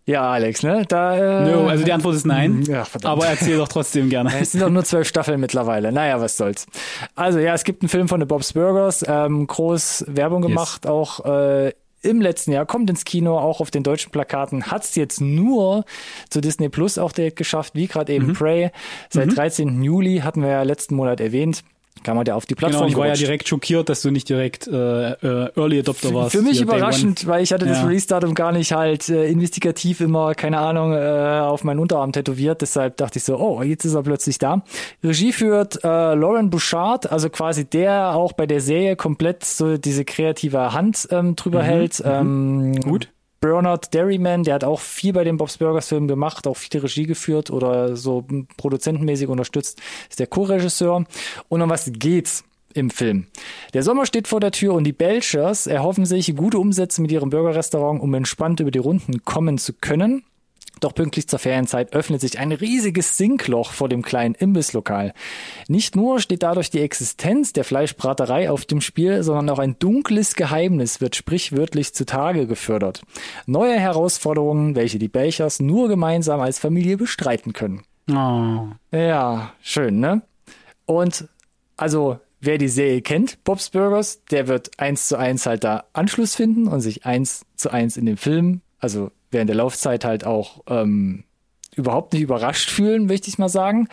[0.08, 0.84] Ja, Alex, ne?
[0.88, 3.12] Da, äh, No, also die Antwort ist nein, Ja, verdammt.
[3.12, 4.32] aber erzähl doch trotzdem gerne.
[4.40, 5.92] es sind doch nur zwölf Staffeln mittlerweile.
[5.92, 6.66] Naja, was soll's.
[7.14, 11.24] Also ja, es gibt einen Film von The Bob's Burgers, ähm, groß Werbung gemacht, auch
[11.26, 15.84] äh, im letzten Jahr, kommt ins Kino, auch auf den deutschen Plakaten, hat's jetzt nur
[16.30, 18.24] zu Disney Plus auch direkt geschafft, wie gerade Mhm.
[18.24, 18.70] eben Prey.
[19.10, 19.82] Seit 13.
[19.82, 21.64] Juli hatten wir ja letzten Monat erwähnt.
[22.02, 24.10] Kann man ja auf die Genau, Plattform und ich war ja direkt schockiert, dass du
[24.10, 26.32] nicht direkt äh, äh, Early Adopter warst.
[26.32, 27.84] Für mich überraschend, weil ich hatte das Ja.
[27.86, 32.60] Release-Datum gar nicht halt äh, investigativ immer, keine Ahnung, äh, auf meinen Unterarm tätowiert.
[32.62, 34.62] Deshalb dachte ich so, oh, jetzt ist er plötzlich da.
[35.02, 40.04] Regie führt äh, Lauren Bouchard, also quasi der auch bei der Serie komplett so diese
[40.04, 42.02] kreative Hand ähm, drüber hält.
[42.04, 43.08] Ähm, Mhm, Gut.
[43.40, 47.06] Bernard Derryman, der hat auch viel bei den Bob's Burgers Filmen gemacht, auch viele Regie
[47.06, 48.24] geführt oder so
[48.56, 51.04] produzentenmäßig unterstützt, ist der Co-Regisseur.
[51.48, 52.44] Und um was geht's?
[52.74, 53.26] im Film.
[53.74, 57.30] Der Sommer steht vor der Tür und die Belchers erhoffen sich gute Umsätze mit ihrem
[57.30, 60.22] Burgerrestaurant, um entspannt über die Runden kommen zu können.
[60.80, 65.12] Doch pünktlich zur Ferienzeit öffnet sich ein riesiges Sinkloch vor dem kleinen Imbisslokal.
[65.68, 70.34] Nicht nur steht dadurch die Existenz der Fleischbraterei auf dem Spiel, sondern auch ein dunkles
[70.34, 73.02] Geheimnis wird sprichwörtlich zutage gefördert.
[73.46, 77.82] Neue Herausforderungen, welche die Belchers nur gemeinsam als Familie bestreiten können.
[78.10, 78.68] Oh.
[78.90, 80.22] Ja, schön, ne?
[80.86, 81.28] Und
[81.76, 86.34] also, wer die Serie kennt, Bob's Burgers, der wird eins zu eins halt da Anschluss
[86.34, 90.62] finden und sich eins zu eins in dem Film, also während der Laufzeit halt auch
[90.68, 91.24] ähm,
[91.78, 93.88] überhaupt nicht überrascht fühlen, möchte ich mal sagen.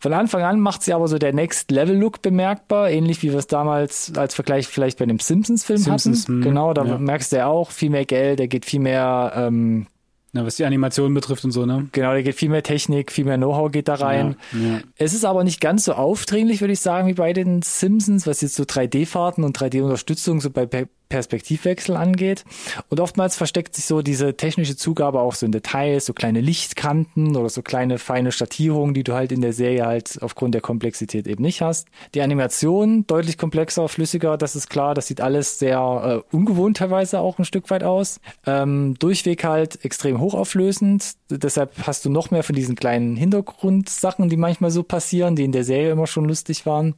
[0.00, 4.12] Von Anfang an macht sie aber so der Next-Level-Look bemerkbar, ähnlich wie wir es damals
[4.16, 6.36] als Vergleich vielleicht bei dem Simpsons-Film Simpsons, hatten.
[6.36, 6.98] hm, genau, da ja.
[6.98, 9.86] merkst du ja auch viel mehr Geld, der geht viel mehr ähm,
[10.32, 11.88] Ja, was die Animation betrifft und so, ne?
[11.92, 14.36] Genau, da geht viel mehr Technik, viel mehr Know-how geht da rein.
[14.52, 14.80] Ja, ja.
[14.96, 18.40] Es ist aber nicht ganz so aufdringlich, würde ich sagen, wie bei den Simpsons, was
[18.40, 20.66] jetzt so 3D-Fahrten und 3D-Unterstützung so bei
[21.08, 22.44] Perspektivwechsel angeht.
[22.88, 27.36] Und oftmals versteckt sich so diese technische Zugabe auch so in Details, so kleine Lichtkanten
[27.36, 31.26] oder so kleine feine Schattierungen, die du halt in der Serie halt aufgrund der Komplexität
[31.26, 31.88] eben nicht hast.
[32.14, 34.94] Die Animation deutlich komplexer, flüssiger, das ist klar.
[34.94, 38.20] Das sieht alles sehr äh, ungewohnt teilweise auch ein Stück weit aus.
[38.46, 41.14] Ähm, durchweg halt extrem hochauflösend.
[41.30, 45.52] Deshalb hast du noch mehr von diesen kleinen Hintergrundsachen, die manchmal so passieren, die in
[45.52, 46.94] der Serie immer schon lustig waren.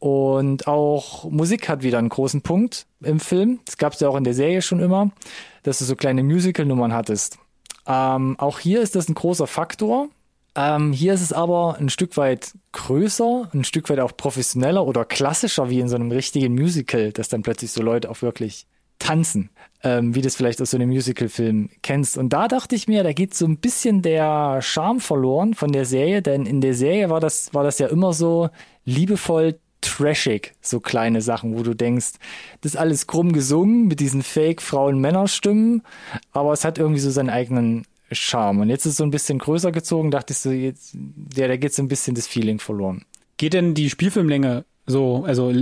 [0.00, 3.60] Und auch Musik hat wieder einen großen Punkt im Film.
[3.66, 5.10] Das gab es ja auch in der Serie schon immer,
[5.62, 7.38] dass du so kleine Musical-Nummern hattest.
[7.86, 10.08] Ähm, auch hier ist das ein großer Faktor.
[10.56, 15.04] Ähm, hier ist es aber ein Stück weit größer, ein Stück weit auch professioneller oder
[15.04, 18.66] klassischer wie in so einem richtigen Musical, dass dann plötzlich so Leute auch wirklich
[18.98, 19.50] tanzen,
[19.82, 22.16] ähm, wie du es vielleicht aus so einem Musical-Film kennst.
[22.16, 25.84] Und da dachte ich mir, da geht so ein bisschen der Charme verloren von der
[25.84, 28.48] Serie, denn in der Serie war das, war das ja immer so
[28.84, 32.12] liebevoll trashig, so kleine Sachen, wo du denkst,
[32.60, 35.82] das ist alles krumm gesungen mit diesen Fake-Frauen-Männer-Stimmen,
[36.32, 38.60] aber es hat irgendwie so seinen eigenen Charme.
[38.60, 40.96] Und jetzt ist es so ein bisschen größer gezogen, dachte ich so, jetzt,
[41.36, 43.04] ja, da geht so ein bisschen das Feeling verloren.
[43.36, 45.52] Geht denn die Spielfilmlänge so, also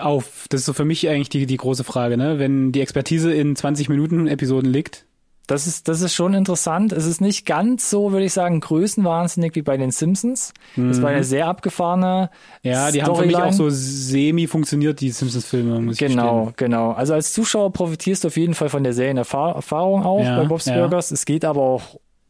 [0.00, 0.46] auf?
[0.48, 2.38] Das ist so für mich eigentlich die, die große Frage, ne?
[2.38, 5.04] Wenn die Expertise in 20 Minuten Episoden liegt.
[5.48, 6.92] Das ist, das ist schon interessant.
[6.92, 10.52] Es ist nicht ganz so, würde ich sagen, größenwahnsinnig wie bei den Simpsons.
[10.76, 12.30] Das war eine sehr abgefahrene
[12.62, 13.52] Ja, die haben für mich auch Storyline.
[13.52, 16.54] so semi funktioniert, die Simpsons-Filme, muss ich Genau, gestehen.
[16.56, 16.92] genau.
[16.92, 20.66] Also als Zuschauer profitierst du auf jeden Fall von der Serienerfahrung auch Ja, bei Bob's
[20.66, 20.76] ja.
[20.78, 21.10] Burgers.
[21.10, 21.82] Es geht aber auch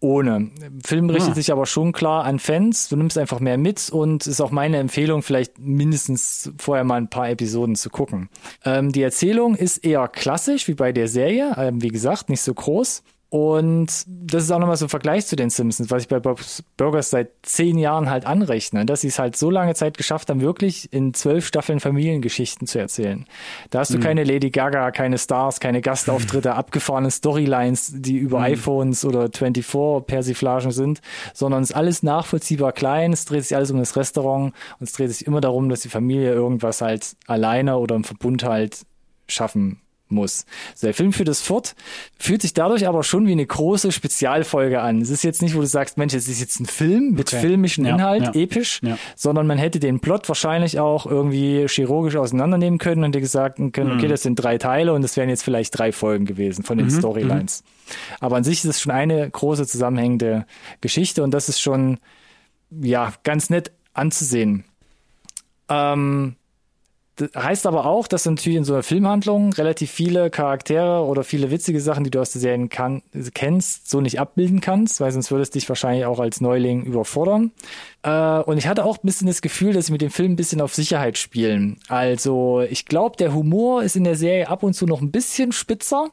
[0.03, 0.51] ohne.
[0.85, 1.35] Film richtet Ah.
[1.35, 2.89] sich aber schon klar an Fans.
[2.89, 7.09] Du nimmst einfach mehr mit und ist auch meine Empfehlung, vielleicht mindestens vorher mal ein
[7.09, 8.29] paar Episoden zu gucken.
[8.65, 11.55] Ähm, die Erzählung ist eher klassisch wie bei der Serie.
[11.57, 13.03] Ähm, wie gesagt, nicht so groß.
[13.33, 16.63] Und das ist auch nochmal so ein Vergleich zu den Simpsons, was ich bei Bob's
[16.77, 20.43] Burgers seit zehn Jahren halt anrechne, dass sie es halt so lange Zeit geschafft haben,
[20.43, 23.25] wirklich in zwölf Staffeln Familiengeschichten zu erzählen.
[23.71, 24.03] Da hast du mhm.
[24.03, 28.45] keine Lady Gaga, keine Stars, keine Gastauftritte, abgefahrene Storylines, die über mhm.
[28.45, 31.01] iPhones oder 24 Persiflagen sind,
[31.33, 34.93] sondern es ist alles nachvollziehbar klein, es dreht sich alles um das Restaurant und es
[34.93, 38.85] dreht sich immer darum, dass die Familie irgendwas halt alleine oder im Verbund halt
[39.27, 39.82] schaffen
[40.13, 40.47] muss.
[40.73, 41.75] Also der Film führt es fort,
[42.19, 45.01] fühlt sich dadurch aber schon wie eine große Spezialfolge an.
[45.01, 47.41] Es ist jetzt nicht, wo du sagst, Mensch, es ist jetzt ein Film mit okay.
[47.41, 48.33] filmischem ja, Inhalt, ja.
[48.35, 48.99] episch, ja.
[49.17, 53.93] sondern man hätte den Plot wahrscheinlich auch irgendwie chirurgisch auseinandernehmen können und dir gesagt können,
[53.93, 53.99] mhm.
[53.99, 56.87] okay, das sind drei Teile und es wären jetzt vielleicht drei Folgen gewesen von den
[56.87, 56.99] mhm.
[56.99, 57.63] Storylines.
[57.63, 57.93] Mhm.
[58.21, 60.47] Aber an sich ist es schon eine große zusammenhängende
[60.81, 61.99] Geschichte und das ist schon,
[62.71, 64.65] ja, ganz nett anzusehen.
[65.69, 66.37] Ähm,
[67.17, 71.51] das heißt aber auch, dass natürlich in so einer Filmhandlung relativ viele Charaktere oder viele
[71.51, 73.03] witzige Sachen, die du aus der Serie kann,
[73.35, 77.53] kennst, so nicht abbilden kannst, weil sonst würdest du dich wahrscheinlich auch als Neuling überfordern.
[78.03, 80.37] Äh, und ich hatte auch ein bisschen das Gefühl, dass sie mit dem Film ein
[80.37, 81.79] bisschen auf Sicherheit spielen.
[81.89, 85.53] Also ich glaube, der Humor ist in der Serie ab und zu noch ein bisschen
[85.53, 86.09] spitzer.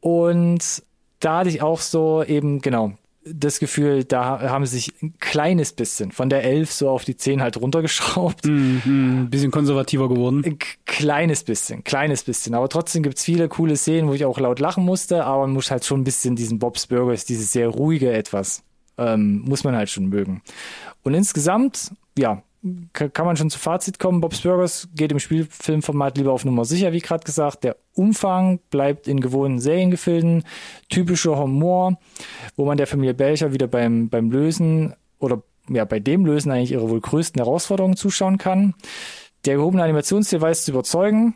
[0.00, 0.82] Und
[1.18, 2.92] da hatte ich auch so eben, genau,
[3.32, 7.16] das Gefühl, da haben sie sich ein kleines bisschen von der 11 so auf die
[7.16, 8.46] 10 halt runtergeschraubt.
[8.46, 10.42] Mm, mm, bisschen konservativer geworden.
[10.44, 12.54] Ein kleines bisschen, kleines bisschen.
[12.54, 15.70] Aber trotzdem gibt's viele coole Szenen, wo ich auch laut lachen musste, aber man muss
[15.70, 18.62] halt schon ein bisschen diesen Bob's Burgers, dieses sehr ruhige etwas,
[18.96, 20.42] ähm, muss man halt schon mögen.
[21.02, 22.42] Und insgesamt, ja,
[22.92, 24.20] kann man schon zu Fazit kommen.
[24.20, 27.64] Bob's Burgers geht im Spielfilmformat lieber auf Nummer sicher, wie gerade gesagt.
[27.64, 30.44] Der Umfang bleibt in gewohnten Seriengefilden.
[30.88, 31.98] Typischer Humor,
[32.56, 36.72] wo man der Familie Belcher wieder beim, beim Lösen oder ja, bei dem Lösen eigentlich
[36.72, 38.74] ihre wohl größten Herausforderungen zuschauen kann.
[39.44, 41.34] Der gehobene Animationsstil weiß zu überzeugen.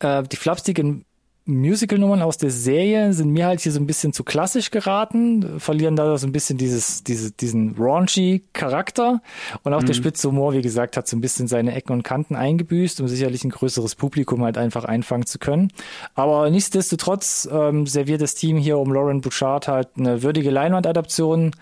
[0.00, 1.04] Äh, die flapsigen
[1.48, 5.96] Musical-Nummern aus der Serie sind mir halt hier so ein bisschen zu klassisch geraten, verlieren
[5.96, 9.22] da so ein bisschen dieses, diese, diesen raunchy Charakter
[9.62, 9.86] und auch mhm.
[9.86, 13.08] der spitze Humor, wie gesagt, hat so ein bisschen seine Ecken und Kanten eingebüßt, um
[13.08, 15.72] sicherlich ein größeres Publikum halt einfach einfangen zu können.
[16.14, 21.52] Aber nichtsdestotrotz ähm, serviert das Team hier um Lauren Bouchard halt eine würdige Leinwandadaption,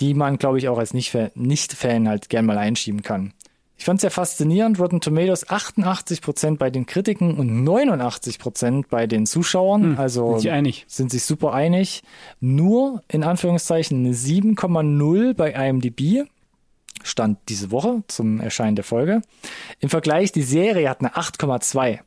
[0.00, 3.32] die man, glaube ich, auch als Nicht-Fan nicht halt gern mal einschieben kann.
[3.80, 4.78] Ich fand es sehr faszinierend.
[4.78, 9.82] Rotten Tomatoes 88 Prozent bei den Kritiken und 89 Prozent bei den Zuschauern.
[9.82, 10.84] Hm, also sind.
[10.86, 12.02] Sind sich super einig.
[12.40, 16.28] Nur in Anführungszeichen eine 7,0 bei IMDb.
[17.02, 19.22] Stand diese Woche zum Erscheinen der Folge.
[19.78, 22.00] Im Vergleich, die Serie hat eine 8,2.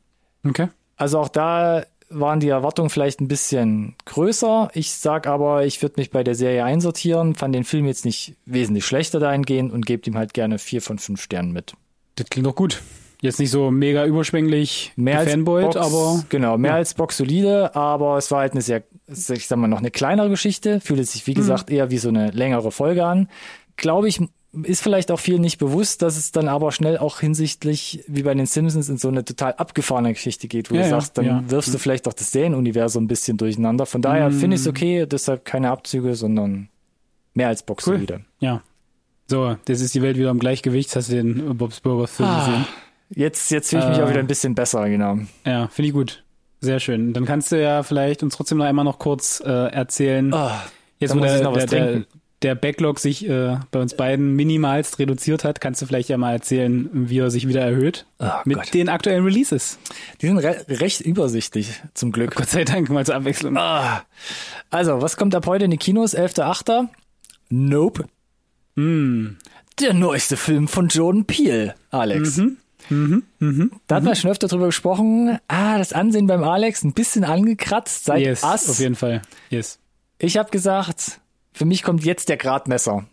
[0.46, 0.68] Okay.
[0.96, 4.70] Also auch da waren die Erwartungen vielleicht ein bisschen größer.
[4.74, 8.36] Ich sag aber, ich würde mich bei der Serie einsortieren, fand den Film jetzt nicht
[8.46, 11.74] wesentlich schlechter dahingehend und gebe ihm halt gerne vier von fünf Sternen mit.
[12.16, 12.82] Das klingt doch gut.
[13.20, 16.76] Jetzt nicht so mega überschwänglich mehr als Box, aber genau mehr ja.
[16.76, 20.28] als Box solide, aber es war halt eine sehr, ich sag mal noch eine kleinere
[20.28, 21.36] Geschichte, fühlt sich wie mhm.
[21.36, 23.30] gesagt eher wie so eine längere Folge an.
[23.76, 24.20] Glaube ich,
[24.62, 28.34] ist vielleicht auch viel nicht bewusst, dass es dann aber schnell auch hinsichtlich, wie bei
[28.34, 31.44] den Simpsons, in so eine total abgefahrene Geschichte geht, wo ja, du sagst, dann ja.
[31.46, 33.86] wirfst du vielleicht auch das Serienuniversum ein bisschen durcheinander.
[33.86, 34.32] Von daher mm.
[34.32, 36.68] finde ich es okay, deshalb keine Abzüge, sondern
[37.34, 38.00] mehr als Box cool.
[38.00, 38.20] wieder.
[38.40, 38.62] Ja.
[39.26, 40.94] So, das ist die Welt wieder im Gleichgewicht.
[40.94, 42.66] Hast du den Bob's Burger Film ah, gesehen?
[43.10, 45.18] Jetzt, jetzt fühle ich mich äh, auch wieder ein bisschen besser, genau.
[45.44, 46.24] Ja, finde ich gut.
[46.60, 47.12] Sehr schön.
[47.12, 50.32] Dann kannst du ja vielleicht uns trotzdem noch einmal noch kurz äh, erzählen.
[50.32, 50.50] Oh,
[50.98, 52.04] jetzt, wo der, der, der,
[52.44, 56.32] der Backlog sich äh, bei uns beiden minimalst reduziert hat, kannst du vielleicht ja mal
[56.32, 58.74] erzählen, wie er sich wieder erhöht oh, mit Gott.
[58.74, 59.78] den aktuellen Releases.
[60.20, 62.34] Die sind re recht übersichtlich, zum Glück.
[62.34, 63.56] Gott sei Dank, mal zur Abwechslung.
[63.56, 64.04] Ah.
[64.70, 66.14] Also, was kommt ab heute in die Kinos?
[66.14, 66.88] 11.8.
[67.48, 68.04] Nope.
[68.74, 69.36] Mm.
[69.80, 72.36] Der neueste Film von Jordan Peele, Alex.
[72.36, 72.58] Mhm.
[72.90, 74.16] Mhm, mhm, da hat man mhm.
[74.16, 75.38] schon öfter drüber gesprochen.
[75.48, 78.68] Ah, das Ansehen beim Alex ein bisschen angekratzt seit yes, Ass.
[78.68, 79.22] Auf jeden Fall.
[79.48, 79.78] Yes.
[80.18, 81.20] Ich habe gesagt,
[81.54, 83.06] für mich kommt jetzt der Gradmesser.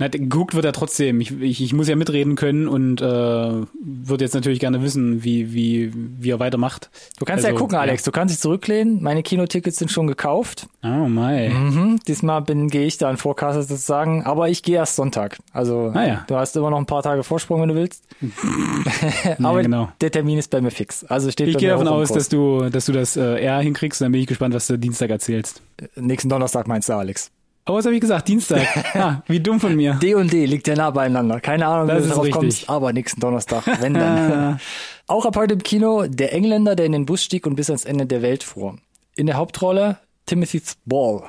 [0.00, 1.20] Na, geguckt wird er trotzdem.
[1.20, 5.52] Ich, ich, ich muss ja mitreden können und äh, würde jetzt natürlich gerne wissen, wie,
[5.52, 6.88] wie, wie er weitermacht.
[7.18, 8.06] Du kannst also, ja gucken, Alex.
[8.06, 8.10] Ja.
[8.10, 9.02] Du kannst dich zurücklehnen.
[9.02, 10.68] Meine Kinotickets sind schon gekauft.
[10.82, 11.50] Oh my.
[11.50, 12.00] Mhm.
[12.08, 15.38] Diesmal bin gehe ich da in Vorkasse sozusagen, aber ich gehe erst Sonntag.
[15.52, 16.24] Also ah, ja.
[16.28, 18.02] du hast immer noch ein paar Tage Vorsprung, wenn du willst.
[19.38, 19.88] aber ja, genau.
[20.00, 21.04] der Termin ist bei mir fix.
[21.04, 24.00] Also steht Ich gehe davon aus, dass du, dass du das äh, eher hinkriegst.
[24.00, 25.60] Dann bin ich gespannt, was du Dienstag erzählst.
[25.94, 27.30] Nächsten Donnerstag meinst du, Alex?
[27.64, 28.28] Aber was habe ich gesagt?
[28.28, 28.66] Dienstag.
[28.94, 29.94] Ah, wie dumm von mir.
[29.94, 31.40] D und D liegt ja nah beieinander.
[31.40, 32.34] Keine Ahnung, wie du darauf richtig.
[32.34, 34.60] kommst, aber nächsten Donnerstag, wenn dann.
[35.06, 37.84] Auch ab heute im Kino der Engländer, der in den Bus stieg und bis ans
[37.84, 38.76] Ende der Welt fuhr.
[39.16, 41.22] In der Hauptrolle Timothy Spall.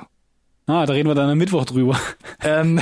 [0.66, 1.98] Ah, da reden wir dann am Mittwoch drüber.
[2.44, 2.80] Ähm,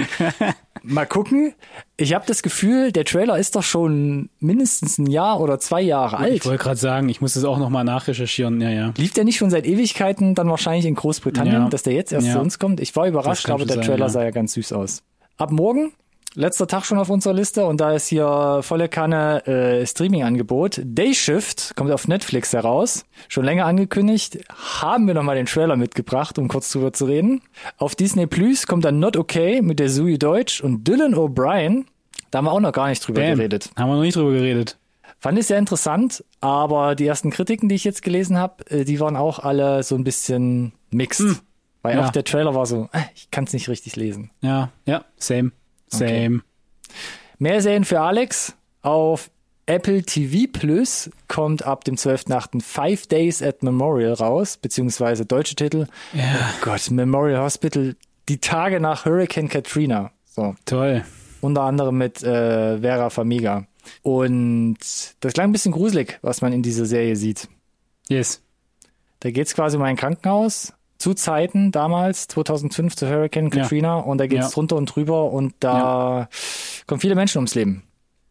[0.88, 1.54] mal gucken.
[1.96, 6.16] Ich habe das Gefühl, der Trailer ist doch schon mindestens ein Jahr oder zwei Jahre
[6.16, 6.46] Ich alt.
[6.46, 8.60] wollte gerade sagen, ich muss das auch nochmal nachrecherchieren.
[8.60, 8.92] Ja, ja.
[8.96, 11.68] Lief der nicht schon seit Ewigkeiten dann wahrscheinlich in Großbritannien, Ja.
[11.68, 12.80] dass der jetzt erst zu uns kommt?
[12.80, 15.02] Ich war überrascht, aber der sein, Trailer sah ja ganz süß aus.
[15.36, 15.92] Ab morgen,
[16.34, 20.80] letzter Tag schon auf unserer Liste und da ist hier volle Kanne äh, Streaming-Angebot.
[20.84, 23.04] Day Shift kommt auf Netflix heraus.
[23.28, 24.38] Schon länger angekündigt.
[24.80, 27.40] Haben wir nochmal den Trailer mitgebracht, um kurz drüber zu reden.
[27.76, 31.84] Auf Disney Plus kommt dann Not Okay mit der Sui Deutsch und Dylan O'Brien.
[32.30, 33.36] Da haben wir auch noch gar nicht drüber Bam.
[33.36, 33.70] geredet.
[33.76, 34.76] Haben wir noch nicht drüber geredet.
[35.20, 39.00] Fand ich sehr interessant, aber die ersten Kritiken, die ich jetzt gelesen habe, äh, die
[39.00, 41.42] waren auch alle so ein bisschen mixed.
[41.82, 42.00] Weil Hm.
[42.00, 42.06] Ja.
[42.06, 44.30] auch der Trailer war so, äh, ich kann es nicht richtig lesen.
[44.42, 45.50] Ja, ja, same.
[45.90, 46.42] Same.
[47.38, 49.30] Mehr Serien für Alex auf
[49.66, 52.62] Apple TV Plus kommt ab dem 12.8.
[52.62, 55.86] Five Days at Memorial raus, beziehungsweise deutsche Titel.
[56.14, 57.94] Ja, Oh Gott, Memorial Hospital,
[58.28, 60.10] die Tage nach Hurricane Katrina.
[60.24, 61.04] So, toll.
[61.42, 63.66] unter anderem mit äh, Vera Famiga.
[64.02, 64.78] Und
[65.20, 67.48] das klang ein bisschen gruselig, was man in dieser Serie sieht.
[68.08, 68.42] Yes.
[69.20, 73.62] Da geht's quasi um ein Krankenhaus zu Zeiten damals, 2005 zu Hurricane Ja.
[73.62, 74.50] Katrina und da geht's Ja.
[74.50, 76.28] drunter und drüber und da
[76.86, 77.82] kommen viele Menschen ums Leben.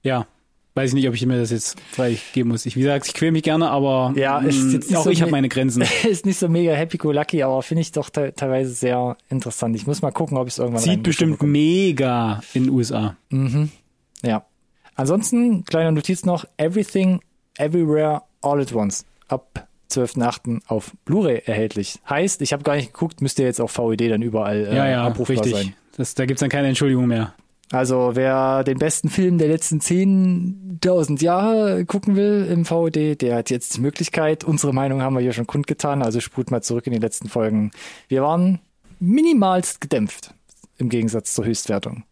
[0.04, 0.28] Ja.
[0.76, 2.68] Weiß ich nicht, ob ich mir das jetzt freigeben muss.
[2.68, 5.24] Ich, wie gesagt, ich quäle mich gerne, aber Ja, ist mh, jetzt auch so ich
[5.24, 5.82] habe meine Grenzen.
[6.08, 9.76] Ist nicht so mega happy-go-lucky, aber finde ich doch te teilweise sehr interessant.
[9.76, 13.16] Ich muss mal gucken, ob ich es irgendwann Sieht bestimmt mega in den USA.
[14.22, 14.46] Ja.
[14.94, 17.22] Ansonsten, kleine Notiz noch, Everything,
[17.58, 19.04] Everywhere, All at Once.
[19.30, 20.62] Ab 12.8.
[20.68, 22.00] auf Blu-ray erhältlich.
[22.10, 25.04] Heißt, ich habe gar nicht geguckt, müsste jetzt auch VED dann überall äh, Ja, ja,
[25.04, 25.54] abrufbar richtig.
[25.54, 25.74] sein.
[25.96, 27.34] Das, da gibt's dann keine Entschuldigung mehr.
[27.72, 33.50] Also wer den besten Film der letzten 10.000 Jahre gucken will im VOD, der hat
[33.50, 34.46] jetzt die Möglichkeit.
[34.46, 37.72] Unsere Meinung haben wir hier schon kundgetan, also spult mal zurück in die letzten Folgen.
[38.08, 38.60] Wir waren
[39.00, 40.34] minimalst gedämpft
[40.78, 42.04] im Gegensatz zur Höchstwertung.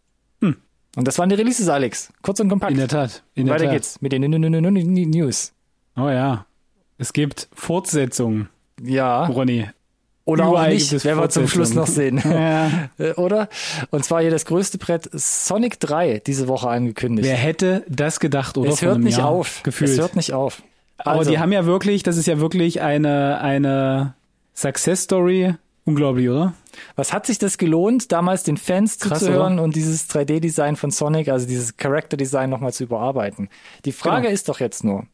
[0.42, 0.56] Hm.
[0.96, 2.12] Und das waren die Releases, Alex.
[2.20, 2.72] Kurz und kompakt.
[2.72, 3.22] In der Tat.
[3.34, 3.74] In der Weiter Tat.
[3.74, 5.52] geht's mit den News.
[5.96, 6.44] Oh ja.
[6.98, 8.48] Es gibt Fortsetzungen,
[8.82, 9.66] Ja, Ronny.
[10.24, 12.22] oder auch überall nicht, gibt es werden wir zum Schluss noch sehen.
[12.24, 12.88] Ja.
[12.98, 13.48] Äh, oder?
[13.90, 17.28] Und zwar hier das größte Brett Sonic 3 diese Woche angekündigt.
[17.28, 18.70] Wer hätte das gedacht, oder?
[18.70, 19.62] es hört nicht Jahr auf.
[19.62, 19.90] Gefühlt.
[19.90, 20.62] Es hört nicht auf.
[20.98, 24.14] Aber Also, die haben ja wirklich, das ist ja wirklich eine, eine
[24.54, 25.54] Success Story.
[25.84, 26.54] Unglaublich, oder?
[26.96, 31.28] Was hat sich das gelohnt, damals den Fans Krass, zuzuhören und dieses 3D-Design von Sonic,
[31.28, 33.48] also dieses Character-Design nochmal zu überarbeiten?
[33.84, 34.34] Die Frage Genau.
[34.34, 35.04] ist doch jetzt nur,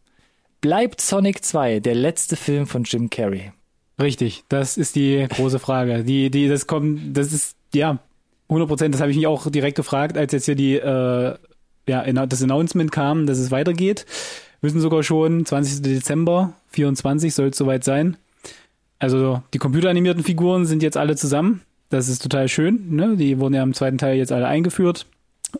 [0.62, 3.52] bleibt Sonic 2 der letzte Film von Jim Carrey?
[4.00, 6.04] Richtig, das ist die große Frage.
[6.04, 7.98] Die, die, das kommt, das ist, ja,
[8.48, 11.36] 100 Prozent, das habe ich mich auch direkt gefragt, als jetzt hier die, äh,
[11.86, 14.06] ja, das Announcement kam, dass es weitergeht.
[14.62, 15.82] Wissen sogar schon, 20.
[15.82, 18.16] Dezember 24 soll es soweit sein.
[18.98, 21.62] Also die computeranimierten Figuren sind jetzt alle zusammen.
[21.88, 22.94] Das ist total schön.
[22.94, 23.16] Ne?
[23.16, 25.06] Die wurden ja im zweiten Teil jetzt alle eingeführt.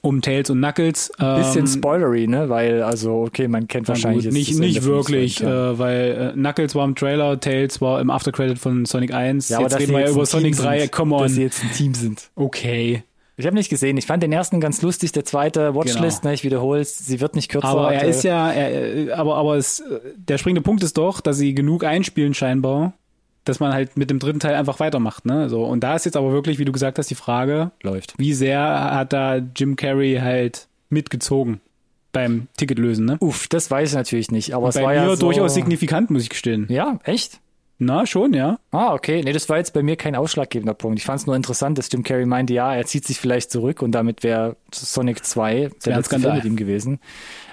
[0.00, 1.12] Um Tails und Knuckles.
[1.18, 2.48] Bisschen Ähm, spoilery, ne?
[2.48, 5.70] Weil, also, okay, man kennt wahrscheinlich gut, nicht, nicht wirklich, Sonic, ja.
[5.72, 9.50] äh, weil äh, Knuckles war im Trailer, Tails war im Aftercredit von Sonic 1.
[9.50, 11.44] Ja, aber jetzt reden wir ja über Sonic Team 3, sind, come Dass sie on.
[11.44, 12.30] jetzt ein Team sind.
[12.34, 13.02] Okay.
[13.38, 13.96] Ich habe nicht gesehen.
[13.96, 16.30] Ich fand den ersten ganz lustig, der zweite Watchlist, Genau.
[16.30, 17.66] ne, ich wiederhole es, sie wird nicht kürzer.
[17.66, 21.20] Aber er ist ja, er, äh, aber, aber es, äh, der springende Punkt ist doch,
[21.20, 22.92] dass sie genug einspielen scheinbar,
[23.44, 25.48] dass man halt mit dem dritten Teil einfach weitermacht, ne?
[25.48, 25.64] So.
[25.64, 28.14] Und da ist jetzt aber wirklich, wie du gesagt hast, die Frage, läuft.
[28.18, 31.60] wie sehr hat da Jim Carrey halt mitgezogen
[32.12, 33.16] beim Ticketlösen, ne?
[33.20, 36.10] Uff, das weiß ich natürlich nicht, aber es Bei war mir ja so, durchaus signifikant,
[36.10, 36.66] muss ich gestehen.
[36.68, 37.40] Ja, echt?
[37.78, 38.60] Na, schon, ja.
[38.70, 39.22] Ah, okay.
[39.24, 41.00] Nee, das war jetzt bei mir kein ausschlaggebender Punkt.
[41.00, 43.82] Ich fand es nur interessant, dass Jim Carrey meinte, ja, er zieht sich vielleicht zurück
[43.82, 47.00] und damit wäre Sonic 2 der letzte Film mit ihm gewesen.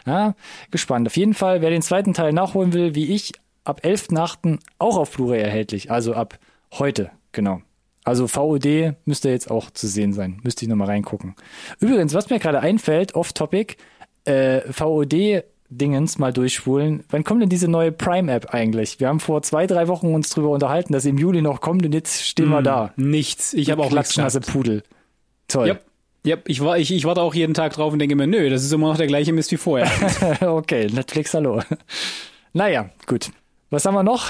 [0.05, 0.35] Ja,
[0.69, 1.07] gespannt.
[1.07, 4.59] Auf jeden Fall, wer den zweiten Teil nachholen will, wie ich, ab 11.8.
[4.77, 5.91] auch auf Blu-ray erhältlich.
[5.91, 6.39] Also ab
[6.73, 7.61] heute, genau.
[8.03, 10.39] Also VOD müsste jetzt auch zu sehen sein.
[10.43, 11.35] Müsste ich nochmal reingucken.
[11.79, 13.75] Übrigens, was mir gerade einfällt, off-topic,
[14.25, 17.03] äh, VOD-Dingens mal durchspulen.
[17.09, 18.99] Wann kommt denn diese neue Prime-App eigentlich?
[18.99, 21.85] Wir haben vor zwei, drei Wochen uns drüber unterhalten, dass sie im Juli noch kommt
[21.85, 22.93] und jetzt stehen wir da.
[22.95, 23.53] Nichts.
[23.53, 24.39] Ich habe auch Klatschnasse.
[24.41, 24.83] Pudel.
[25.47, 25.67] Toll.
[25.67, 25.85] Yep.
[26.25, 26.49] Yep.
[26.49, 28.73] Ich, war, ich, ich warte auch jeden Tag drauf und denke mir, nö, das ist
[28.73, 29.89] immer noch der gleiche Mist wie vorher.
[30.41, 31.61] okay, Netflix, hallo.
[32.53, 33.31] Naja, gut.
[33.69, 34.27] Was haben wir noch?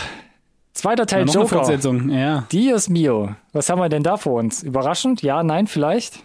[0.73, 1.55] Zweiter Teil Ja, noch eine Joker.
[1.55, 2.45] Fortsetzung, ja.
[2.51, 3.35] Dios mio.
[3.53, 4.63] Was haben wir denn da vor uns?
[4.63, 5.21] Überraschend?
[5.21, 6.23] Ja, nein, vielleicht?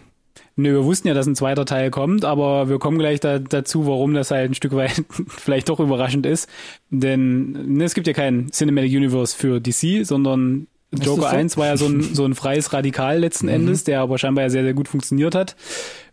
[0.57, 3.87] Nö, wir wussten ja, dass ein zweiter Teil kommt, aber wir kommen gleich da, dazu,
[3.87, 6.49] warum das halt ein Stück weit vielleicht doch überraschend ist.
[6.89, 11.27] Denn ne, es gibt ja kein Cinematic Universe für DC, sondern Joker so?
[11.27, 11.33] Mhm.
[11.33, 14.49] 1 war ja so ein, so ein freies Radikal letzten Endes, der aber scheinbar ja
[14.49, 15.55] sehr, sehr gut funktioniert hat.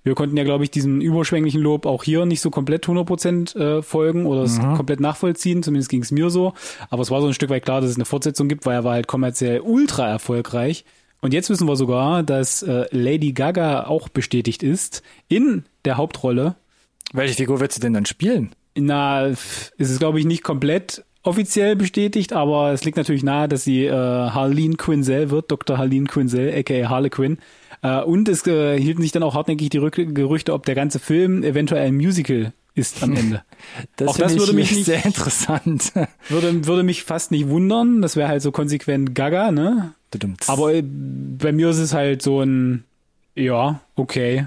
[0.05, 3.83] Wir konnten ja, glaube ich, diesem überschwänglichen Lob auch hier nicht so komplett 100% äh,
[3.83, 4.75] folgen oder es Mhm.
[4.75, 6.55] komplett nachvollziehen, zumindest ging es mir so.
[6.91, 8.85] Aber es war so ein Stück weit klar, dass es eine Fortsetzung gibt, weil er
[8.85, 10.85] war halt kommerziell ultra erfolgreich.
[11.21, 16.57] Und jetzt wissen wir sogar, dass äh, Lady Gaga auch bestätigt ist in der Hauptrolle.
[17.13, 18.50] Welche Figur wird sie denn dann spielen?
[18.77, 23.63] Na, ist es glaube ich nicht komplett offiziell bestätigt, aber es liegt natürlich nahe, dass
[23.63, 25.79] sie äh, Harleen Quinzel wird, Dr.
[25.79, 27.35] Harleen Quinzel, aka Harlequin.
[27.35, 27.37] Äh,
[27.83, 31.43] und es äh, hielten sich dann auch hartnäckig die Rück Gerüchte, ob der ganze Film
[31.43, 33.43] eventuell ein Musical ist am Ende.
[33.97, 35.93] Das Auch das würde ich mich nicht- sehr interessant.
[36.29, 38.01] Würde, würde mich fast nicht wundern.
[38.03, 39.93] Das wäre halt so konsequent Gaga, ne?
[40.49, 42.85] Aber äh, bei mir ist es halt so ein,
[43.35, 44.47] ja, okay.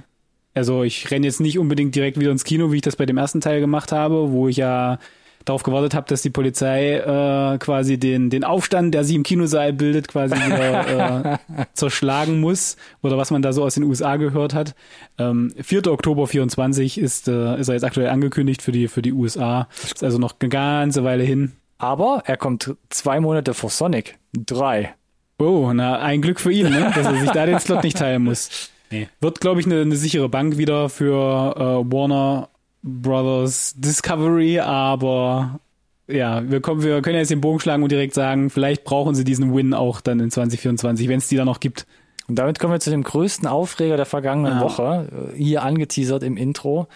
[0.54, 3.18] Also ich renne jetzt nicht unbedingt direkt wieder ins Kino, wie ich das bei dem
[3.18, 5.00] ersten Teil gemacht habe, wo ich ja
[5.46, 9.74] darauf gewartet habe, dass die Polizei äh, quasi den, den Aufstand, der sich im Kinosaal
[9.74, 11.38] bildet, quasi wieder äh,
[11.74, 12.78] zerschlagen muss.
[13.02, 14.76] Oder was man da so aus den USA gehört hat.
[15.18, 15.88] Ähm, 4.
[15.88, 19.68] Oktober 24 ist, äh, ist er jetzt aktuell angekündigt für die, für die USA.
[19.84, 21.54] Ist also noch eine ganze Weile hin.
[21.78, 24.18] Aber er kommt zwei Monate vor Sonic.
[24.34, 24.96] Drei.
[25.38, 26.92] Oh, na, ein Glück für ihn, ne?
[26.96, 28.72] dass er sich da den Slot nicht teilen muss.
[28.90, 29.10] Nee.
[29.20, 32.50] Wird, glaube ich, eine, eine sichere Bank wieder für äh, Warner
[32.86, 35.60] Brothers Discovery, aber
[36.08, 39.24] ja, wir, kommen, wir können jetzt den Bogen schlagen und direkt sagen, vielleicht brauchen sie
[39.24, 41.88] diesen Win auch dann in 2024, wenn es die da noch gibt.
[42.28, 44.62] Und damit kommen wir zu dem größten Aufreger der vergangenen Ja.
[44.62, 46.88] Woche, äh, hier angeteasert im Intro.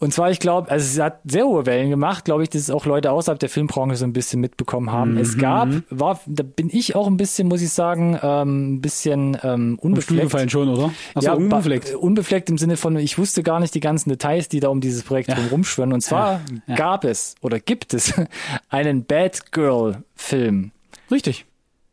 [0.00, 2.70] Und zwar, ich glaube, also es hat sehr hohe Wellen gemacht, glaube ich, dass es
[2.70, 5.18] auch Leute außerhalb der Filmbranche so ein bisschen mitbekommen haben.
[5.18, 5.40] Es Mhm.
[5.40, 9.78] gab, war, da bin ich auch ein bisschen, muss ich sagen, ähm, ein bisschen ähm,
[9.80, 10.22] unbefleckt.
[10.22, 10.90] gefallen schon, oder?
[11.14, 11.94] Achso, ja, unbefleckt.
[11.94, 15.02] Unbefleckt im Sinne von, ich wusste gar nicht die ganzen Details, die da um dieses
[15.02, 15.36] Projekt Ja.
[15.50, 15.92] rumschwirren.
[15.92, 16.74] Und zwar Ja.
[16.76, 18.14] gab es oder gibt es
[18.70, 20.70] einen Batgirl-Film.
[21.10, 21.44] Richtig.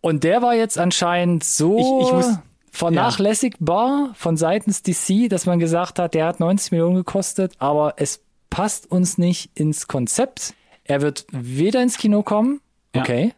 [0.01, 2.39] Und der war jetzt anscheinend so Ich- ich muss-
[2.77, 8.21] vernachlässigbar von seitens DC, dass man gesagt hat, der hat 90 Millionen gekostet, aber es
[8.49, 10.53] passt uns nicht ins Konzept.
[10.83, 12.61] Er wird weder ins Kino kommen,
[12.95, 13.01] Ja.
[13.01, 13.33] okay,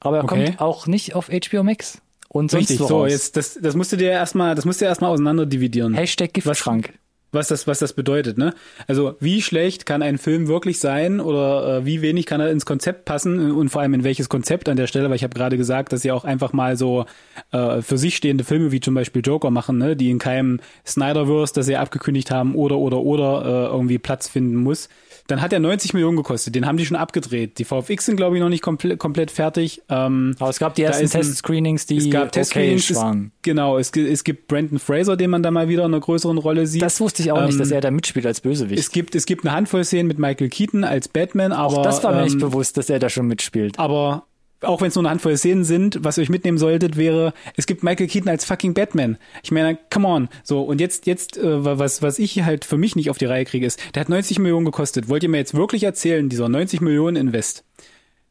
[0.00, 0.44] aber er Okay.
[0.46, 2.00] kommt auch nicht auf HBO Max.
[2.28, 3.10] Und sonst Richtig, so, woraus.
[3.10, 5.92] jetzt, das, das musst du dir erstmal, das musst du erstmal auseinander dividieren.
[5.94, 6.94] Hashtag Giftschrank.
[7.32, 8.54] Was das, was das bedeutet, ne?
[8.86, 12.66] Also wie schlecht kann ein Film wirklich sein oder äh, wie wenig kann er ins
[12.66, 15.56] Konzept passen und vor allem in welches Konzept an der Stelle, weil ich habe gerade
[15.56, 17.06] gesagt, dass sie auch einfach mal so
[17.50, 19.96] äh, für sich stehende Filme wie zum Beispiel Joker machen, ne?
[19.96, 24.56] die in keinem Snyderverse, das sie abgekündigt haben oder oder oder äh, irgendwie Platz finden
[24.56, 24.88] muss.
[25.32, 27.58] Dann hat er 90 Millionen gekostet, den haben die schon abgedreht.
[27.58, 29.80] Die VFX sind, glaube ich, noch nicht komple komplett fertig.
[29.88, 33.32] Ähm, Aber es gab die ersten Testscreenings, die es gab okay Testscreenings, es, waren.
[33.40, 36.66] genau, es, es gibt Brandon Fraser, den man da mal wieder in einer größeren Rolle
[36.66, 36.82] sieht.
[36.82, 38.78] Das wusste ich auch nicht, Ähm, dass er da mitspielt als Bösewicht.
[38.78, 42.04] Es gibt, es gibt eine Handvoll Szenen mit Michael Keaton als Batman, aber, auch das
[42.04, 43.78] war mir nicht ähm, bewusst, dass er da schon mitspielt.
[43.78, 44.26] aber
[44.62, 47.66] auch wenn es nur eine Handvoll Szenen sind, was ihr euch mitnehmen solltet, wäre, es
[47.66, 49.18] gibt Michael Keaton als fucking Batman.
[49.42, 50.28] Ich meine, come on.
[50.42, 53.44] So, und jetzt, jetzt, äh, was, was ich halt für mich nicht auf die Reihe
[53.44, 55.08] kriege, ist, der hat 90 Millionen gekostet.
[55.08, 57.64] Wollt ihr mir jetzt wirklich erzählen, dieser 90 Millionen Invest?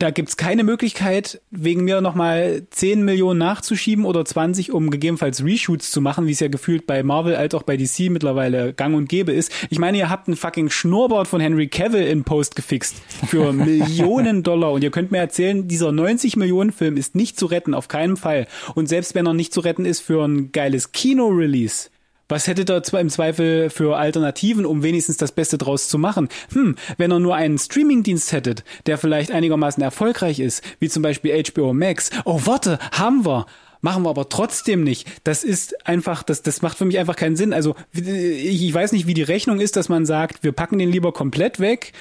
[0.02, 5.92] Da gibt's keine Möglichkeit, wegen mir nochmal 10 Millionen nachzuschieben oder 20, um gegebenenfalls Reshoots
[5.92, 9.10] zu machen, wie es ja gefühlt bei Marvel als auch bei DC mittlerweile gang und
[9.10, 9.52] gäbe ist.
[9.70, 12.96] Ich meine, ihr habt einen fucking Schnurrbart von Henry Cavill in Post gefixt
[13.28, 17.46] für Millionen Dollar und ihr könnt mir erzählen, dieser 90 Millionen Film ist nicht zu
[17.46, 18.48] retten, auf keinen Fall.
[18.74, 21.92] Und selbst wenn er nicht zu retten ist für ein geiles Kino-Release,
[22.32, 26.30] was ihr zwar im Zweifel für Alternativen, um wenigstens das Beste draus zu machen?
[26.54, 31.44] Hm, wenn ihr nur einen Streamingdienst hättet, der vielleicht einigermaßen erfolgreich ist, wie zum Beispiel
[31.44, 32.10] HBO Max.
[32.26, 33.46] Oh, warte, haben wir.
[33.82, 35.08] Machen wir aber trotzdem nicht.
[35.24, 37.52] Das ist einfach, das, das macht für mich einfach keinen Sinn.
[37.52, 40.92] Also, ich, ich weiß nicht, wie die Rechnung ist, dass man sagt, wir packen den
[40.92, 41.92] lieber komplett weg,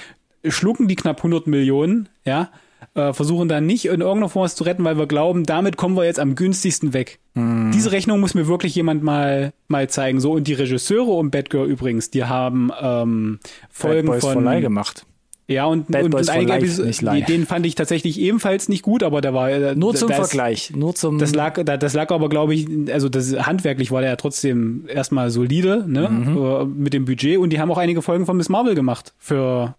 [0.47, 2.51] schlucken die knapp 100 Millionen, ja,
[2.93, 5.95] äh, versuchen dann nicht in irgendeiner Form was zu retten, weil wir glauben, damit kommen
[5.95, 7.19] wir jetzt am günstigsten weg.
[7.35, 7.71] Mhm.
[7.73, 10.19] Diese Rechnung muss mir wirklich jemand mal mal zeigen.
[10.19, 13.39] So und die Regisseure um Batgirl übrigens, die haben ähm,
[13.69, 15.05] Folgen Bad Boys von for Lie gemacht.
[15.47, 19.03] ja und, Bad und, Boys und einige Episoden, den fand ich tatsächlich ebenfalls nicht gut,
[19.03, 22.11] aber der war äh, Nur zum ist- Vergleich, nur zum das lag, da- das lag
[22.11, 26.37] aber, glaube ich, also das handwerklich war der ja trotzdem erstmal solide, ne, Mhm.
[26.37, 27.37] äh, mit dem Budget.
[27.37, 29.75] Und die haben auch einige Folgen von Miss Marvel gemacht für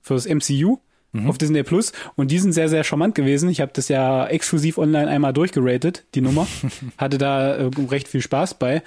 [0.00, 0.78] fürs MCU
[1.14, 1.30] Mhm.
[1.30, 1.92] auf Disney Plus.
[2.16, 3.48] Und die sind sehr, sehr charmant gewesen.
[3.48, 6.46] Ich habe das ja exklusiv online einmal durchgeratet, die Nummer.
[6.98, 8.82] Hatte da äh, recht viel Spaß bei.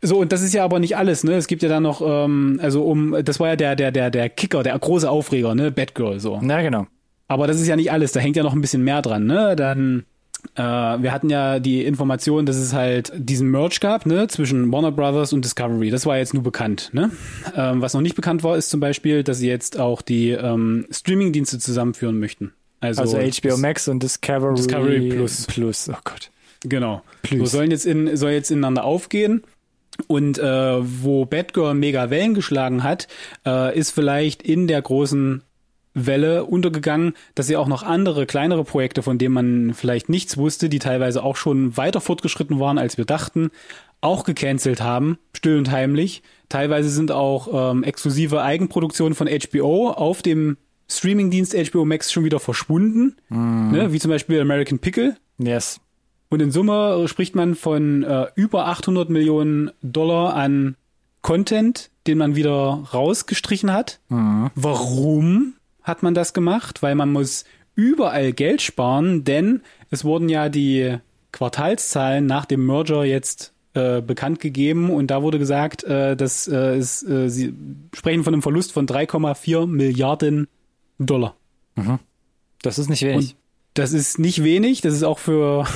[0.00, 1.34] So, und das ist ja aber nicht alles, ne?
[1.34, 4.28] Es gibt ja dann noch, ähm, also um, das war ja der, der, der, der
[4.28, 5.70] Kicker, der große Aufreger, ne?
[5.70, 6.40] Batgirl, so.
[6.42, 6.86] Na genau.
[7.28, 9.54] Aber das ist ja nicht alles, da hängt ja noch ein bisschen mehr dran, ne?
[9.56, 10.04] Dann,
[10.54, 14.92] äh, wir hatten ja die Information, dass es halt diesen Merge gab, ne, zwischen Warner
[14.92, 15.90] Brothers und Discovery.
[15.90, 17.10] Das war jetzt nur bekannt, ne?
[17.56, 20.86] Ähm, was noch nicht bekannt war, ist zum Beispiel, dass sie jetzt auch die ähm,
[20.90, 22.52] Streaming-Dienste zusammenführen möchten.
[22.80, 25.46] Also, Also HBO Max und Discovery, Discovery Plus.
[25.46, 25.88] Plus.
[25.88, 26.30] Oh Gott.
[26.64, 27.02] Genau.
[27.22, 27.50] Plus.
[27.50, 29.42] So sollen jetzt in, soll jetzt ineinander aufgehen.
[30.08, 33.08] Und äh, wo Batgirl mega Wellen geschlagen hat,
[33.46, 35.42] äh, ist vielleicht in der großen
[35.94, 40.68] Welle untergegangen, dass sie auch noch andere kleinere Projekte, von denen man vielleicht nichts wusste,
[40.68, 43.50] die teilweise auch schon weiter fortgeschritten waren, als wir dachten,
[44.00, 46.22] auch gecancelt haben, still und heimlich.
[46.48, 50.56] Teilweise sind auch ähm, exklusive Eigenproduktionen von HBO auf dem
[50.90, 53.70] Streamingdienst HBO Max schon wieder verschwunden, Mhm.
[53.70, 53.92] ne?
[53.92, 55.16] wie zum Beispiel American Pickle.
[55.38, 55.80] Yes.
[56.28, 60.76] Und in Summe spricht man von äh, über 800 Millionen Dollar an
[61.20, 64.00] Content, den man wieder rausgestrichen hat.
[64.54, 66.82] Warum hat man das gemacht?
[66.82, 70.98] Weil man muss überall Geld sparen, denn es wurden ja die
[71.32, 76.76] Quartalszahlen nach dem Merger jetzt äh, bekannt gegeben und da wurde gesagt, äh, dass äh,
[76.76, 77.54] es, äh, sie
[77.94, 80.46] sprechen von einem Verlust von 3,4 Milliarden
[80.98, 81.36] Dollar.
[82.60, 83.30] Das ist nicht wenig.
[83.30, 83.36] Und
[83.74, 85.66] das ist nicht wenig, das ist auch für,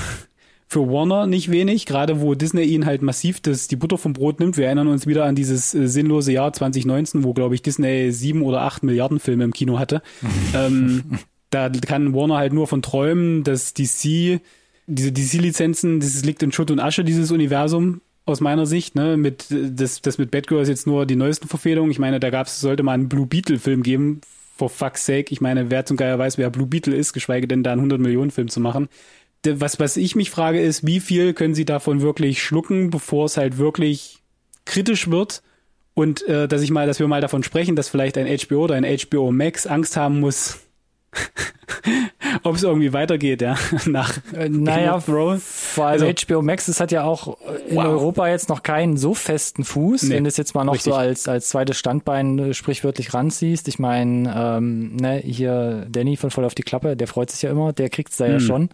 [0.68, 4.40] für Warner nicht wenig, gerade wo Disney ihn halt massiv das, die Butter vom Brot
[4.40, 4.56] nimmt.
[4.56, 8.42] Wir erinnern uns wieder an dieses äh, sinnlose Jahr 2019, wo, glaube ich, Disney sieben
[8.42, 10.02] oder acht Milliarden Filme im Kino hatte.
[10.54, 11.18] ähm,
[11.50, 14.40] da kann Warner halt nur von träumen, dass DC,
[14.86, 19.46] diese DC-Lizenzen, das liegt in Schutt und Asche, dieses Universum, aus meiner Sicht, ne, mit,
[19.50, 21.92] das, das mit Batgirl ist jetzt nur die neuesten Verfehlungen.
[21.92, 24.20] Ich meine, da gab's, sollte mal einen Blue Beetle-Film geben,
[24.56, 25.26] for fuck's sake.
[25.30, 28.00] Ich meine, wer zum Geier weiß, wer Blue Beetle ist, geschweige denn da einen 100
[28.00, 28.88] Millionen Film zu machen.
[29.46, 33.36] Was, was ich mich frage ist, wie viel können sie davon wirklich schlucken, bevor es
[33.36, 34.18] halt wirklich
[34.64, 35.42] kritisch wird?
[35.94, 38.74] Und äh, dass ich mal, dass wir mal davon sprechen, dass vielleicht ein HBO oder
[38.74, 40.65] ein HBO Max Angst haben muss,
[42.42, 43.56] ob es irgendwie weitergeht, ja,
[43.86, 45.30] nach Äh, naja, vor
[45.86, 47.36] allem Also- HBO Max, das hat ja auch
[47.68, 47.84] in Wow.
[47.86, 50.92] Europa jetzt noch keinen so festen Fuß, Nee, wenn du es jetzt mal noch richtig.
[50.92, 53.68] so als, als zweites Standbein äh, sprichwörtlich ranziehst.
[53.68, 57.50] Ich meine, ähm, ne, hier Danny von Voll auf die Klappe, der freut sich ja
[57.50, 58.40] immer, der kriegt's da ja Mhm.
[58.40, 58.68] schon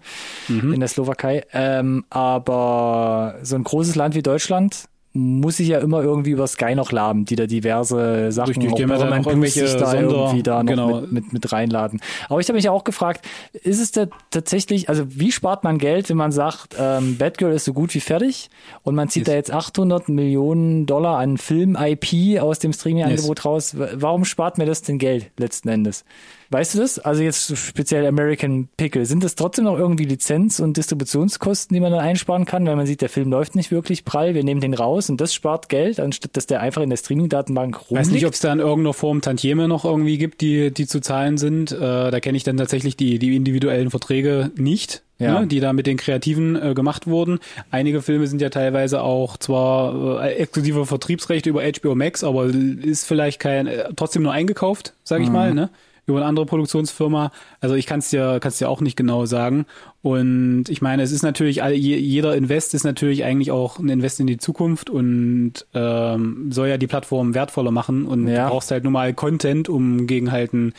[0.49, 0.73] Mhm.
[0.75, 1.45] in der Slowakei.
[1.53, 4.85] Ähm, aber so ein großes Land wie Deutschland
[5.15, 8.77] muss sich ja immer irgendwie über Sky noch laben, die da diverse Sachen, Richtig, auch
[8.77, 11.01] die ja da Paramount Plus sich da Sonder- irgendwie da noch genau.
[11.03, 12.01] mit, mit, mit reinladen.
[12.29, 16.09] Aber ich habe mich auch gefragt, ist es da tatsächlich, also wie spart man Geld,
[16.09, 18.49] wenn man sagt, ähm, Batgirl ist so gut wie fertig
[18.85, 19.27] und man zieht Yes.
[19.27, 23.79] da jetzt 800 Millionen Dollar an Film-IP aus dem Streaming-Angebot raus?
[23.79, 26.05] W- Warum spart mir das denn Geld letzten Endes?
[26.53, 26.99] Weißt du das?
[26.99, 29.07] Also jetzt speziell American Pickle.
[29.07, 32.87] Sind das trotzdem noch irgendwie Lizenz- und Distributionskosten, die man dann einsparen kann, weil man
[32.87, 35.99] sieht, der Film läuft nicht wirklich prall, wir nehmen den raus und das spart Geld,
[36.01, 38.07] anstatt dass der einfach in der Streaming-Datenbank rumliegt?
[38.07, 41.01] Weiß nicht, ob es da in irgendeiner Form Tantieme noch irgendwie gibt, die, die zu
[41.01, 41.73] zahlen sind.
[41.73, 41.79] Äh,
[42.11, 45.41] da kenne ich dann tatsächlich die, die individuellen Verträge nicht, Ja.
[45.41, 47.39] ne, die da mit den Kreativen äh, gemacht wurden.
[47.71, 53.07] Einige Filme sind ja teilweise auch zwar äh, exklusive Vertriebsrechte über HBO Max, aber ist
[53.07, 55.71] vielleicht kein, äh, trotzdem nur eingekauft, sage ich mal, ne?
[56.07, 57.31] Über eine andere Produktionsfirma.
[57.61, 59.67] Also ich kann es dir, kann's dir auch nicht genau sagen.
[60.03, 64.27] Und ich meine, es ist natürlich, jeder Invest ist natürlich eigentlich auch ein Invest in
[64.27, 68.05] die Zukunft und ähm, soll ja die Plattform wertvoller machen.
[68.05, 68.45] Und Ja.
[68.47, 70.73] du brauchst halt nur mal Content, um gegen halt ein,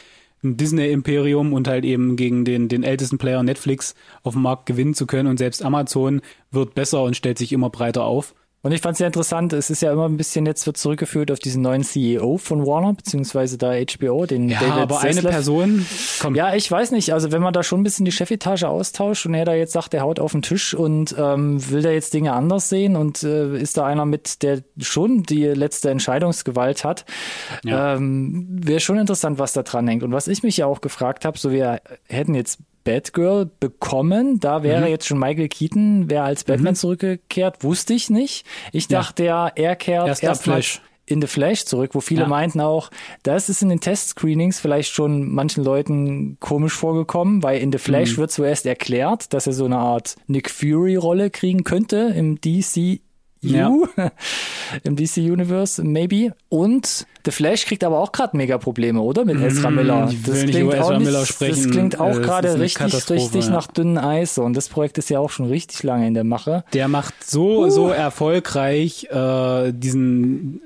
[0.43, 4.93] ein Disney-Imperium und halt eben gegen den, den ältesten Player Netflix auf dem Markt gewinnen
[4.93, 5.29] zu können.
[5.29, 6.21] Und selbst Amazon
[6.51, 8.35] wird besser und stellt sich immer breiter auf.
[8.65, 11.29] Und ich fand es sehr interessant, es ist ja immer ein bisschen jetzt wird zurückgeführt
[11.31, 15.31] auf diesen neuen CEO von Warner, beziehungsweise da HBO, den Ja, David aber eine Zaslav.
[15.33, 15.85] Person,
[16.21, 17.11] komm, Ja, ich weiß nicht.
[17.13, 19.93] Also wenn man da schon ein bisschen die Chefetage austauscht und er da jetzt sagt,
[19.93, 23.57] er haut auf den Tisch und ähm, will da jetzt Dinge anders sehen und äh,
[23.59, 27.03] ist da einer mit, der schon die letzte Entscheidungsgewalt hat,
[27.65, 27.95] Ja.
[27.95, 30.03] ähm, wäre schon interessant, was da dran hängt.
[30.03, 34.59] Und was ich mich ja auch gefragt habe, so wir hätten jetzt Batgirl bekommen, da
[34.59, 34.63] Mhm.
[34.63, 38.45] wäre jetzt schon Michael Keaton, wäre als Batman zurückgekehrt, wusste ich nicht.
[38.71, 38.99] Ich Ja.
[38.99, 40.81] dachte ja, er kehrt Erst erstmal Flash.
[41.05, 42.27] in The Flash zurück, wo viele Ja.
[42.27, 42.89] meinten auch,
[43.23, 48.13] das ist in den Testscreenings vielleicht schon manchen Leuten komisch vorgekommen, weil in The Flash
[48.13, 48.21] Mhm.
[48.21, 53.01] wird zuerst erklärt, dass er so eine Art Nick Fury-Rolle kriegen könnte im DC.
[53.43, 53.71] Ja.
[54.83, 56.33] Im DC Universe, maybe.
[56.49, 59.23] Und The Flash kriegt aber auch gerade mega Probleme, oder?
[59.25, 60.05] Mit Ezra Mm, Miller.
[60.07, 61.63] nicht über Ezra Miller sprechen.
[61.63, 63.51] Das klingt auch Äh, das gerade richtig, richtig ja.
[63.51, 64.37] nach dünnem Eis.
[64.37, 66.63] Und das Projekt ist ja auch schon richtig lange in der Mache.
[66.73, 70.61] Der macht so, so erfolgreich äh, diesen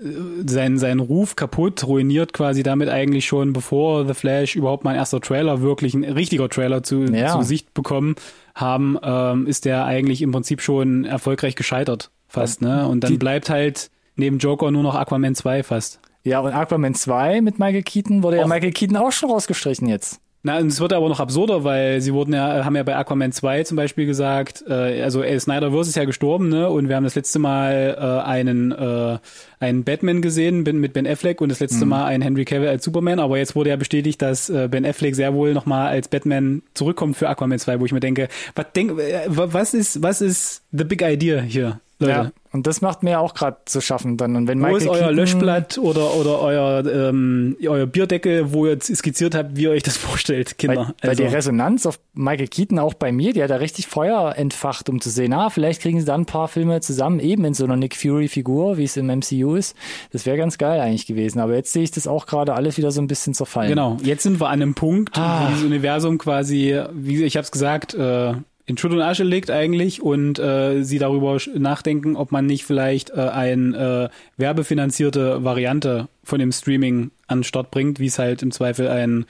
[0.45, 4.91] äh, seinen, seinen Ruf kaputt, ruiniert quasi damit eigentlich schon, bevor The Flash überhaupt mal
[4.91, 7.37] ein erster Trailer, wirklich ein richtiger Trailer zu, Ja.
[7.37, 8.15] zu Sicht bekommen
[8.55, 12.87] haben, ähm, ist der eigentlich im Prinzip schon erfolgreich gescheitert fast, ne?
[12.87, 15.99] Und dann Die- bleibt halt neben Joker nur noch Aquaman 2 fast.
[16.23, 18.47] Ja, und Aquaman 2 mit Michael Keaton wurde ja Och.
[18.49, 20.19] Michael Keaton auch schon rausgestrichen jetzt.
[20.43, 23.31] Na, und es wird aber noch absurder, weil sie wurden ja, haben ja bei Aquaman
[23.31, 26.69] 2 zum Beispiel gesagt, äh, also äh, Snyderverse ist ja gestorben, ne?
[26.69, 29.17] Und wir haben das letzte Mal äh, einen, äh,
[29.59, 33.19] einen Batman gesehen mit Ben Affleck und das letzte Mal einen Henry Cavill als Superman,
[33.19, 37.17] aber jetzt wurde ja bestätigt, dass äh, Ben Affleck sehr wohl nochmal als Batman zurückkommt
[37.17, 40.83] für Aquaman 2, wo ich mir denke, was denk, äh, was ist, was ist the
[40.85, 41.79] big idea hier?
[41.99, 42.11] Leute.
[42.11, 44.35] Ja, und das macht mir auch gerade zu schaffen dann.
[44.35, 48.67] Und wenn Wo Michael ist euer Keaton, Löschblatt oder, oder euer, ähm, euer Bierdeckel, wo
[48.67, 50.75] ihr skizziert habt, wie ihr euch das vorstellt, Kinder?
[50.77, 53.87] Weil, also, weil die Resonanz auf Michael Keaton auch bei mir, die hat da richtig
[53.87, 57.43] Feuer entfacht, um zu sehen, ah, vielleicht kriegen sie dann ein paar Filme zusammen, eben
[57.45, 59.75] in so einer Nick Fury-Figur, wie es im MCU ist.
[60.11, 61.39] Das wäre ganz geil eigentlich gewesen.
[61.39, 63.69] Aber jetzt sehe ich das auch gerade alles wieder so ein bisschen zerfallen.
[63.69, 65.45] genau, jetzt sind wir an einem Punkt, Ah.
[65.45, 68.33] wo dieses Universum quasi, wie ich habe es gesagt, äh,
[68.67, 73.09] in Schutt und Asche liegt eigentlich und äh, sie darüber nachdenken, ob man nicht vielleicht
[73.11, 78.43] äh, eine äh, werbefinanzierte Variante von dem Streaming an den Start bringt, wie es halt
[78.43, 79.25] im Zweifel ein,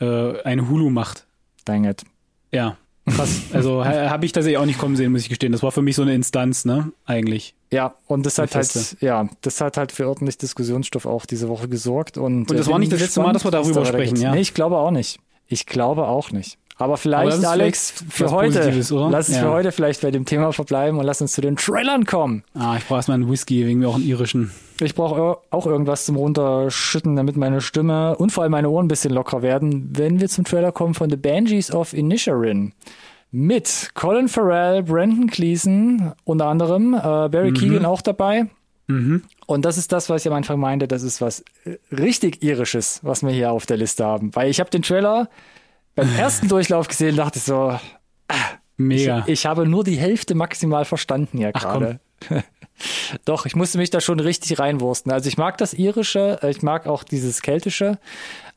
[0.00, 1.24] äh, ein Hulu macht.
[1.64, 2.02] Dang it.
[2.52, 2.76] Ja,
[3.08, 3.40] krass.
[3.54, 5.52] Also ha, habe ich tatsächlich auch nicht kommen sehen, muss ich gestehen.
[5.52, 6.92] Das war für mich so eine Instanz, ne?
[7.06, 7.54] Eigentlich.
[7.72, 11.66] Ja, und das hat halt, ja, das hat halt für ordentlich Diskussionsstoff auch diese Woche
[11.66, 12.18] gesorgt.
[12.18, 14.22] Und, Und das äh, war nicht das letzte Mal, dass wir darüber da sprechen, weitergeht.
[14.22, 14.34] ja.
[14.34, 15.18] Nee, ich glaube auch nicht.
[15.46, 16.58] Ich glaube auch nicht.
[16.78, 19.42] Aber vielleicht, Aber Alex, für heute, lass uns Ja.
[19.42, 22.42] für heute vielleicht bei dem Thema verbleiben und lass uns zu den Trailern kommen.
[22.54, 24.50] Ah, ich brauche erstmal einen Whisky, wegen mir auch einen irischen.
[24.80, 28.88] Ich brauche auch irgendwas zum Runterschütten, damit meine Stimme und vor allem meine Ohren ein
[28.88, 32.72] bisschen locker werden, wenn wir zum Trailer kommen von The Banshees of Inisherin.
[33.30, 38.46] Mit Colin Farrell, Brandon Gleeson unter anderem, äh, Barry Keegan auch dabei.
[38.88, 39.22] Mhm.
[39.46, 43.00] Und das ist das, was ich am Anfang meinte, das ist was äh, richtig irisches,
[43.02, 44.34] was wir hier auf der Liste haben.
[44.34, 45.28] Weil ich habe den Trailer
[45.94, 47.78] beim ersten Durchlauf gesehen dachte so,
[48.76, 49.20] Mega.
[49.20, 52.00] ich, ich habe nur die Hälfte maximal verstanden hier Ach, gerade.
[53.24, 55.12] Doch, ich musste mich da schon richtig reinwursten.
[55.12, 57.98] Also ich mag das Irische, äh, ich mag auch dieses Keltische,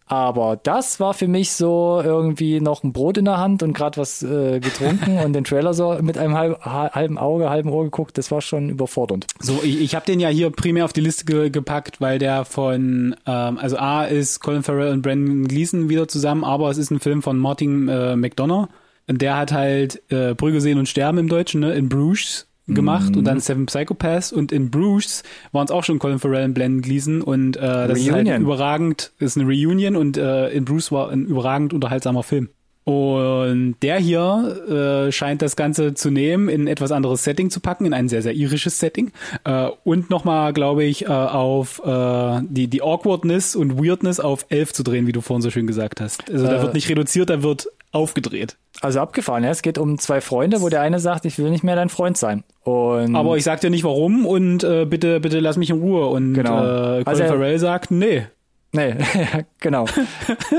[0.08, 3.98] aber das war für mich so irgendwie noch ein Brot in der Hand und gerade
[3.98, 7.86] was äh, getrunken und den Trailer so mit einem halb, ha- halben Auge, halben Ohr
[7.86, 8.18] geguckt.
[8.18, 9.26] Das war schon überfordernd.
[9.40, 12.46] So, ich, ich habe den ja hier primär auf die Liste ge gepackt, weil der
[12.46, 16.92] von, ähm, also A ist Colin Farrell und Brandon Gleeson wieder zusammen, aber es ist
[16.92, 18.68] ein Film von Martin äh, McDonough.
[19.08, 23.16] Und der hat halt äh, Brügge sehen und sterben im Deutschen, ne, in Bruges gemacht
[23.16, 26.82] und dann Seven Psychopaths und in Bruges waren es auch schon Colin Farrell und Brandon
[26.82, 28.42] Gleeson und äh, das ist halt Reunion.
[28.42, 32.50] überragend, ist eine Reunion und äh, in Bruce war ein überragend unterhaltsamer Film.
[32.86, 37.60] Und der hier äh, scheint das Ganze zu nehmen, in ein etwas anderes Setting zu
[37.60, 39.12] packen, in ein sehr, sehr irisches Setting.
[39.44, 44.74] Äh, und nochmal, glaube ich, äh, auf äh, die, die Awkwardness und Weirdness auf 11
[44.74, 46.30] zu drehen, wie du vorhin so schön gesagt hast.
[46.32, 48.56] Also da Äh, wird nicht reduziert, da wird aufgedreht.
[48.82, 49.50] Also abgefahren, ja.
[49.50, 52.18] Es geht um zwei Freunde, wo der eine sagt, ich will nicht mehr dein Freund
[52.18, 52.44] sein.
[52.64, 56.06] Und Aber ich sag dir nicht warum und äh, bitte, bitte lass mich in Ruhe.
[56.08, 56.60] Und Genau.
[56.62, 58.28] äh, Colin Also Farrell sagt, nee.
[58.76, 58.96] Nee,
[59.60, 59.86] genau.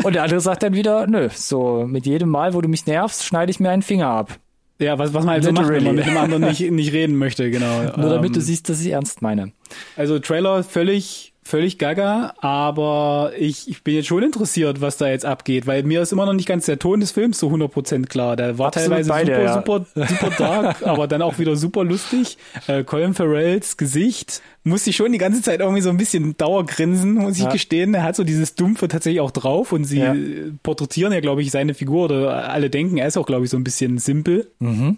[0.03, 3.25] Und der andere sagt dann wieder, nö, so mit jedem Mal, wo du mich nervst,
[3.25, 4.39] schneide ich mir einen Finger ab.
[4.79, 7.17] Ja, was, was man halt so macht, wenn man mit dem anderen nicht, nicht reden
[7.17, 7.83] möchte, genau.
[7.97, 9.53] Nur damit du Ähm, siehst, dass ich ernst meine.
[9.97, 15.25] Also Trailer völlig, völlig gaga, aber ich, ich bin jetzt schon interessiert, was da jetzt
[15.25, 18.37] abgeht, weil mir ist immer noch nicht ganz der Ton des Films so 100% klar.
[18.37, 21.85] Der war Absolut teilweise bei dir, super, super, super dark, aber dann auch wieder super
[21.85, 22.37] lustig.
[22.67, 27.15] Äh, Colin Farrells Gesicht musste ich schon die ganze Zeit irgendwie so ein bisschen Dauergrinsen,
[27.15, 27.53] muss ich Ja.
[27.53, 27.95] gestehen.
[27.95, 30.15] Er hat so dieses Dumpfe tatsächlich auch drauf und sie Ja.
[30.63, 33.57] porträtieren ja, glaube ich, seine Figur oder alle denken, er ist auch, glaube ich, so
[33.57, 34.51] ein bisschen simpel.
[34.59, 34.97] Mhm.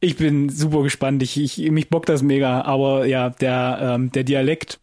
[0.00, 1.22] Ich bin super gespannt.
[1.22, 2.62] Ich, ich, mich bockt das mega.
[2.62, 4.78] Aber ja, der, ähm, der Dialekt,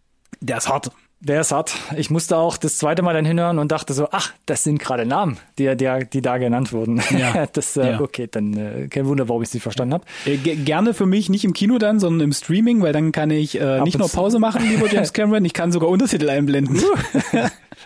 [0.47, 0.91] der ist hart.
[1.25, 1.73] Der ist hart.
[1.95, 5.05] Ich musste auch das zweite Mal dann hinhören und dachte so, ach, das sind gerade
[5.05, 7.01] Namen, die, die, die da genannt wurden.
[7.17, 7.45] Ja.
[7.53, 8.01] das, äh, Ja.
[8.01, 10.03] okay, dann äh, kein Wunder, warum ich es nicht verstanden habe.
[10.25, 13.31] Äh, ge- gerne für mich nicht im Kino dann, sondern im Streaming, weil dann kann
[13.31, 14.09] ich äh, nicht nur.
[14.09, 16.81] Pause machen, lieber James Cameron, ich kann sogar Untertitel einblenden.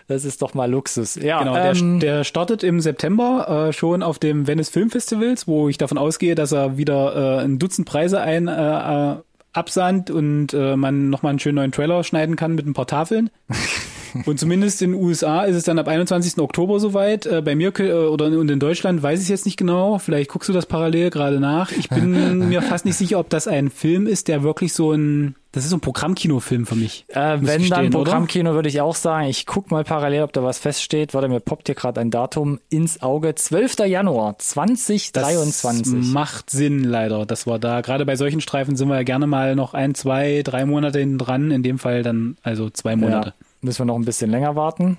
[0.08, 1.16] Das ist doch mal Luxus.
[1.16, 5.48] Ja, Genau, der, ähm, der startet im September äh, schon auf dem Venice Film Festivals,
[5.48, 9.16] wo ich davon ausgehe, dass er wieder äh, ein Dutzend Preise ein äh,
[9.58, 13.30] absandt und äh, man nochmal einen schönen neuen Trailer schneiden kann mit ein paar Tafeln.
[14.26, 16.38] Und zumindest in den USA ist es dann ab 21.
[16.40, 17.26] Oktober soweit.
[17.26, 19.98] Äh, bei mir äh, oder und in Deutschland weiß ich es jetzt nicht genau.
[20.00, 21.72] Vielleicht guckst du das parallel gerade nach.
[21.72, 25.36] Ich bin mir fast nicht sicher, ob das ein Film ist, der wirklich so ein,
[25.52, 27.06] das ist so ein Programmkinofilm für mich.
[27.10, 27.90] Äh, wenn ich dann?
[27.90, 29.28] Programmkino, würde ich auch sagen.
[29.28, 31.14] Ich guck mal parallel, ob da was feststeht.
[31.14, 33.34] Warte, mir poppt hier gerade ein Datum ins Auge.
[33.36, 33.80] 12.
[33.86, 36.14] Januar Das 2023.
[36.14, 39.56] macht Sinn leider, dass wir da, gerade bei solchen Streifen sind wir ja gerne mal
[39.56, 41.52] noch ein, zwei, drei Monate hinten dran.
[41.52, 43.30] In dem Fall dann also zwei Monate.
[43.30, 44.98] Ja, müssen wir noch ein bisschen länger warten.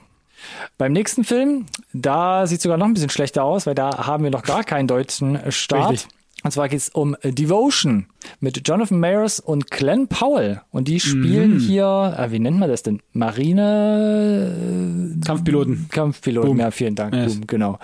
[0.76, 4.30] Beim nächsten Film, da sieht sogar noch ein bisschen schlechter aus, weil da haben wir
[4.30, 5.90] noch gar keinen deutschen Start.
[5.94, 6.08] Richtig.
[6.44, 8.06] Und zwar geht es um Devotion
[8.38, 10.60] mit Jonathan Mayers und Glenn Powell.
[10.70, 11.58] Und die spielen Mhm.
[11.58, 13.00] hier, äh, wie nennt man das denn?
[13.12, 15.88] Marine Kampfpiloten.
[15.90, 16.60] Kampfpiloten, Boom.
[16.60, 17.14] ja, vielen Dank.
[17.14, 17.34] Yes.
[17.34, 17.78] Boom, genau.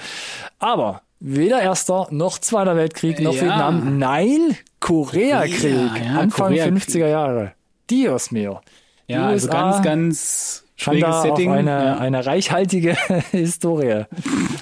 [0.60, 3.42] Aber weder Erster noch Zweiter Weltkrieg noch Ja.
[3.42, 3.98] Vietnam.
[3.98, 5.60] Nein, Koreakrieg.
[5.60, 6.74] Korea, ja, Anfang Koreakrieg.
[6.74, 7.52] 50er Jahre.
[7.90, 8.60] Dios mio.
[9.08, 12.96] Ja, also USA ganz, ganz scheint schwieriges Setting auf eine, ja, eine reichhaltige
[13.30, 14.04] Historie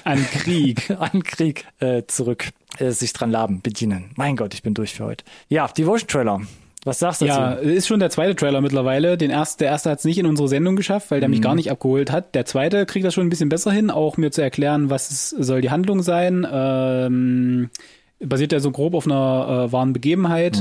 [0.03, 0.91] an Krieg.
[0.99, 4.11] an Krieg äh, zurück äh, sich dran laben, bedienen.
[4.15, 5.25] Mein Gott, ich bin durch für heute.
[5.49, 6.41] Ja, Devotion Trailer.
[6.85, 7.69] Was sagst du Ja, dazu?
[7.69, 9.17] ist schon der zweite Trailer mittlerweile.
[9.17, 11.55] Den erst, der erste hat es nicht in unsere Sendung geschafft, weil der mich gar
[11.55, 12.35] nicht abgeholt hat.
[12.35, 15.29] Der zweite kriegt das schon ein bisschen besser hin, auch mir zu erklären, was es,
[15.29, 16.45] soll die Handlung sein.
[16.51, 17.69] Ähm,
[18.25, 20.57] basiert ja so grob auf einer äh, wahren Begebenheit.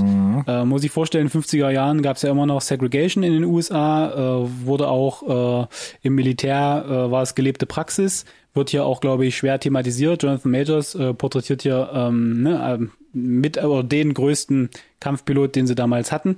[0.46, 3.32] Äh, muss ich vorstellen, in den 50er Jahren gab es ja immer noch Segregation in
[3.32, 4.10] den USA,
[4.44, 5.66] äh, wurde auch äh,
[6.02, 10.22] im Militär äh, war es gelebte Praxis, wird hier auch, glaube ich, schwer thematisiert.
[10.22, 15.74] Jonathan Majors äh, porträtiert hier ähm, ne, ähm, mit oder den größten Kampfpilot, den sie
[15.74, 16.36] damals hatten.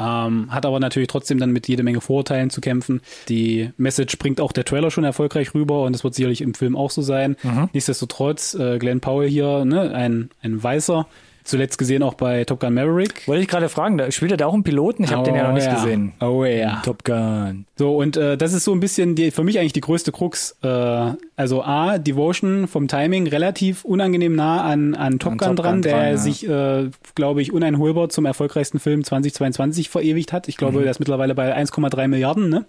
[0.00, 3.00] Ähm, hat aber natürlich trotzdem dann mit jede Menge Vorurteilen zu kämpfen.
[3.28, 6.76] Die Message bringt auch der Trailer schon erfolgreich rüber und das wird sicherlich im Film
[6.76, 7.36] auch so sein.
[7.72, 11.06] Nichtsdestotrotz, äh, Glenn Powell hier, ne, ein, ein Weißer,
[11.44, 13.28] zuletzt gesehen auch bei Top Gun Maverick.
[13.28, 15.04] Wollte ich gerade fragen, da spielt er da auch einen Piloten?
[15.04, 15.74] Ich habe den ja noch nicht ja.
[15.74, 16.12] gesehen.
[16.20, 16.80] Oh ja.
[16.84, 17.66] Top Gun.
[17.76, 20.56] So, und äh, das ist so ein bisschen die, für mich eigentlich die größte Krux.
[20.62, 25.64] Äh, also A, Devotion vom Timing relativ unangenehm nah an, an Top An Gun Top
[25.64, 26.16] dran, Gun der dran, ja.
[26.16, 30.48] sich, äh, glaube ich, uneinholbar zum erfolgreichsten Film 2022 verewigt hat.
[30.48, 30.58] Ich Mhm.
[30.58, 32.48] glaube, der ist mittlerweile bei 1,3 Milliarden.
[32.48, 32.64] Ne?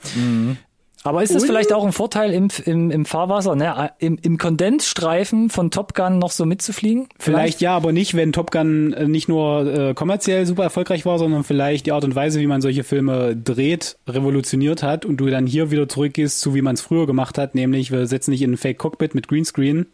[1.06, 3.92] Aber ist das Und- vielleicht auch ein Vorteil im, im, im Fahrwasser, ne?
[4.00, 7.08] im, im Kondensstreifen von Top Gun noch so mitzufliegen?
[7.20, 11.20] Vielleicht ja, aber nicht, wenn Top Gun äh, nicht nur äh, kommerziell super erfolgreich war,
[11.20, 15.28] sondern vielleicht die Art und Weise, wie man solche Filme dreht, revolutioniert hat und du
[15.28, 18.42] dann hier wieder zurückgehst zu wie man es früher gemacht hat, nämlich wir setzen dich
[18.42, 19.86] in ein Fake Cockpit mit Greenscreen.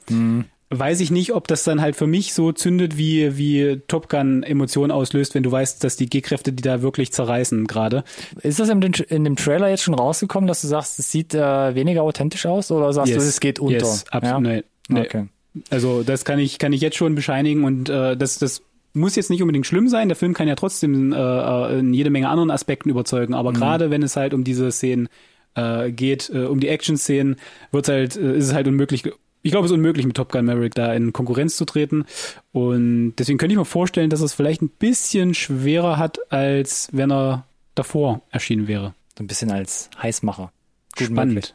[0.74, 4.42] Weiß ich nicht, ob das dann halt für mich so zündet, wie, wie Top Gun
[4.42, 8.06] Emotionen auslöst, wenn du weißt, dass die G-Kräfte die da wirklich zerreißen gerade.
[8.42, 11.34] Ist das in dem, in dem Trailer jetzt schon rausgekommen, dass du sagst, es sieht
[11.34, 13.86] äh, weniger authentisch aus oder sagst du, es geht unter?
[13.86, 14.46] Yes, absolut.
[14.46, 14.54] Ja?
[14.54, 15.02] Nee, nee.
[15.02, 15.28] Okay.
[15.70, 18.62] Also das kann ich, kann ich jetzt schon bescheinigen und äh, das, das
[18.94, 20.08] muss jetzt nicht unbedingt schlimm sein.
[20.08, 23.90] Der Film kann ja trotzdem äh, äh, in jede Menge anderen Aspekten überzeugen, aber gerade
[23.90, 25.10] wenn es halt um diese Szenen
[25.56, 27.36] äh, geht, äh, um die Action-Szenen,
[27.72, 29.04] wird halt, äh, ist es halt unmöglich.
[29.44, 32.06] Ich glaube, es ist unmöglich, mit Top Gun Maverick da in Konkurrenz zu treten.
[32.52, 37.12] Und deswegen könnte ich mir vorstellen, dass es vielleicht ein bisschen schwerer hat, als wenn
[37.12, 38.94] er davor erschienen wäre.
[39.18, 40.52] So ein bisschen als Heißmacher.
[40.98, 41.34] Gut Spannend.
[41.36, 41.54] möglich.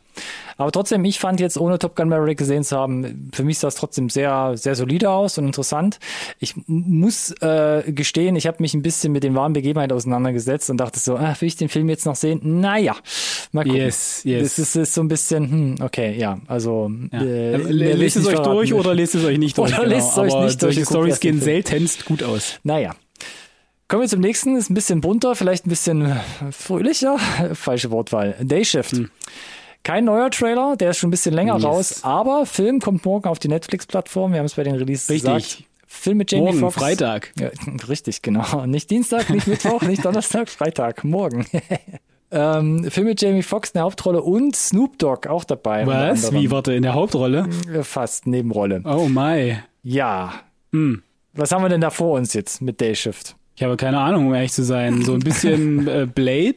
[0.58, 3.68] Aber trotzdem, ich fand jetzt, ohne Top Gun Maverick gesehen zu haben, für mich sah
[3.68, 5.98] es trotzdem sehr, sehr solide aus und interessant.
[6.38, 10.78] Ich muss äh, gestehen, ich habe mich ein bisschen mit den wahren Begebenheiten auseinandergesetzt und
[10.78, 12.40] dachte so, ah, will ich den Film jetzt noch sehen?
[12.60, 12.96] Naja,
[13.52, 13.78] mal gucken.
[13.78, 14.42] Yes, yes.
[14.42, 17.20] Das ist, ist so ein bisschen, hm, okay, ja, also Ja.
[17.20, 17.68] äh, Äh, ich
[17.98, 18.52] lest es euch verraten.
[18.56, 19.76] durch oder lest es euch nicht durch.
[19.78, 22.58] Oder lest es euch nicht durch solche Stories gehen seltenst gut aus.
[22.62, 22.94] Naja.
[23.88, 26.16] Kommen wir zum nächsten, ist ein bisschen bunter, vielleicht ein bisschen
[26.50, 27.18] fröhlicher.
[27.54, 28.34] Falsche Wortwahl.
[28.40, 28.92] Day Shift.
[28.92, 29.10] Hm.
[29.84, 31.64] Kein neuer Trailer, der ist schon ein bisschen länger Yes.
[31.64, 34.32] raus, aber Film kommt morgen auf die Netflix-Plattform.
[34.32, 35.30] Wir haben es bei den Releases Richtig.
[35.32, 35.64] gesagt.
[35.86, 36.76] Film mit Jamie Morgen, Foxx.
[36.76, 37.32] Freitag.
[37.38, 37.50] Ja,
[37.88, 38.66] richtig, genau.
[38.66, 41.46] Nicht Dienstag, nicht Mittwoch, nicht Donnerstag, Freitag, morgen.
[42.32, 45.86] ähm, Film mit Jamie Foxx in der Hauptrolle und Snoop Dogg auch dabei.
[45.86, 46.32] Was?
[46.32, 47.48] Wie, warte, in der Hauptrolle?
[47.72, 48.82] Äh, Fast Nebenrolle.
[48.84, 49.58] Oh my.
[49.84, 50.34] Ja.
[50.72, 51.04] Hm.
[51.34, 53.36] Was haben wir denn da vor uns jetzt mit Day Shift?
[53.56, 55.02] Ich habe keine Ahnung, um ehrlich zu sein.
[55.02, 56.56] So ein bisschen äh, Blade,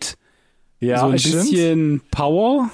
[0.79, 1.35] Ja, so ein stimmt.
[1.49, 2.69] bisschen Power,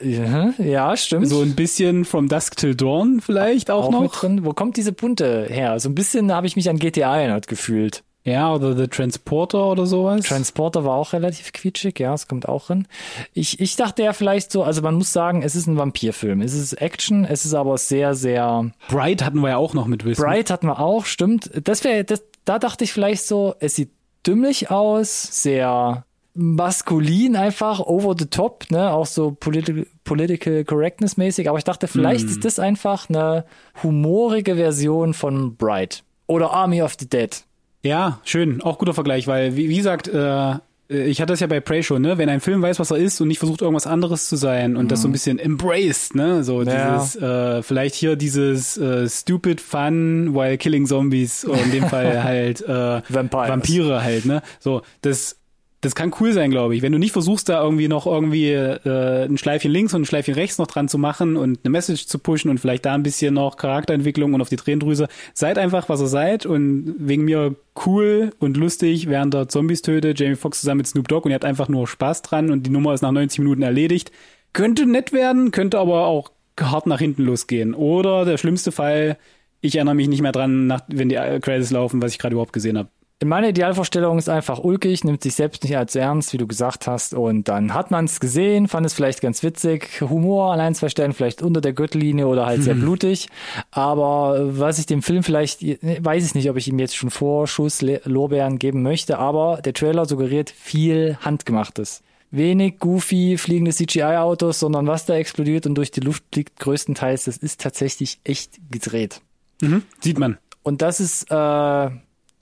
[0.00, 1.28] Ja, Ja, stimmt.
[1.28, 4.14] so ein bisschen From Dusk Till Dawn vielleicht auch, auch noch.
[4.20, 4.44] drin.
[4.44, 5.78] Wo kommt diese bunte her?
[5.80, 8.02] So ein bisschen habe ich mich an GTA erinnert gefühlt.
[8.26, 10.24] Ja, oder The Transporter oder sowas.
[10.24, 12.88] Transporter war auch relativ quietschig, ja, es kommt auch drin.
[13.34, 16.40] Ich, ich dachte ja vielleicht so, also man muss sagen, es ist ein Vampirfilm.
[16.40, 20.06] Es ist Action, es ist aber sehr, sehr Bright hatten wir ja auch noch mit
[20.06, 20.24] Will Smith.
[20.26, 21.50] bright hatten wir auch, stimmt.
[21.64, 23.90] Das wäre, das, da dachte ich vielleicht so, es sieht
[24.26, 31.48] dümmlich aus, sehr maskulin einfach, over the top, ne, auch so political, political correctness mäßig,
[31.48, 33.44] aber ich dachte, vielleicht ist das einfach eine
[33.82, 36.02] humorige Version von Bright.
[36.26, 37.44] Oder Army of the Dead.
[37.82, 38.62] Ja, schön.
[38.62, 40.54] Auch guter Vergleich, weil, wie, wie gesagt, äh,
[40.94, 42.18] ich hatte das ja bei Prey schon, ne?
[42.18, 44.90] Wenn ein Film weiß, was er ist und nicht versucht, irgendwas anderes zu sein und
[44.92, 46.42] das so ein bisschen embraced, ne?
[46.44, 46.68] So Mhm.
[46.68, 46.96] Ja.
[46.98, 52.22] dieses, äh, vielleicht hier dieses äh, stupid fun while killing zombies oder in dem Fall
[52.24, 53.48] halt äh, Vampires.
[53.50, 54.42] Vampire halt, ne?
[54.60, 55.36] So, das
[55.84, 56.82] das kann cool sein, glaube ich.
[56.82, 60.34] Wenn du nicht versuchst, da irgendwie noch irgendwie äh, ein Schleifchen links und ein Schleifchen
[60.34, 63.34] rechts noch dran zu machen und eine Message zu pushen und vielleicht da ein bisschen
[63.34, 65.08] noch Charakterentwicklung und auf die Tränendrüse.
[65.34, 67.54] Seid einfach, was ihr seid und wegen mir
[67.86, 71.34] cool und lustig, während er Zombies tötet, Jamie Foxx zusammen mit Snoop Dogg und ihr
[71.34, 74.10] habt einfach nur Spaß dran und die Nummer ist nach 90 Minuten erledigt.
[74.54, 77.74] Könnte nett werden, könnte aber auch hart nach hinten losgehen.
[77.74, 79.18] Oder der schlimmste Fall,
[79.60, 82.52] ich erinnere mich nicht mehr dran, nach, wenn die Credits laufen, was ich gerade überhaupt
[82.52, 82.88] gesehen habe.
[83.24, 86.86] In meiner Idealvorstellung ist einfach ulkig, nimmt sich selbst nicht allzu ernst, wie du gesagt
[86.86, 90.74] hast, und dann hat man es gesehen, fand es vielleicht ganz witzig, Humor an ein,
[90.74, 93.30] zwei Stellen vielleicht unter der Gürtellinie oder halt sehr blutig,
[93.70, 97.80] aber was ich dem Film vielleicht, weiß ich nicht, ob ich ihm jetzt schon Vorschuss
[97.80, 102.02] Lorbeeren geben möchte, aber der Trailer suggeriert viel Handgemachtes.
[102.30, 107.38] Wenig goofy fliegende CGI-Autos, sondern was da explodiert und durch die Luft fliegt größtenteils, das
[107.38, 109.22] ist tatsächlich echt gedreht.
[109.62, 109.82] Mhm.
[110.02, 110.36] Sieht man.
[110.62, 111.90] Und das ist, äh,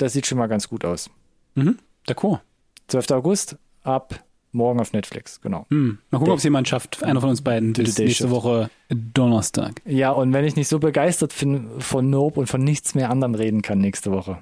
[0.03, 1.09] das sieht schon mal ganz gut aus.
[1.55, 1.79] Mhm.
[2.07, 2.41] D'accord.
[2.89, 3.11] 12.
[3.13, 4.23] August ab
[4.55, 5.65] morgen auf Netflix, genau.
[5.71, 5.99] Hm.
[6.11, 8.31] Mal gucken, ob es jemand schafft, einer von uns beiden, bis nächste.
[8.31, 9.81] Woche Donnerstag.
[9.87, 13.35] Ja, und wenn ich nicht so begeistert bin von Nope und von nichts mehr anderem
[13.35, 14.39] reden kann nächste Woche.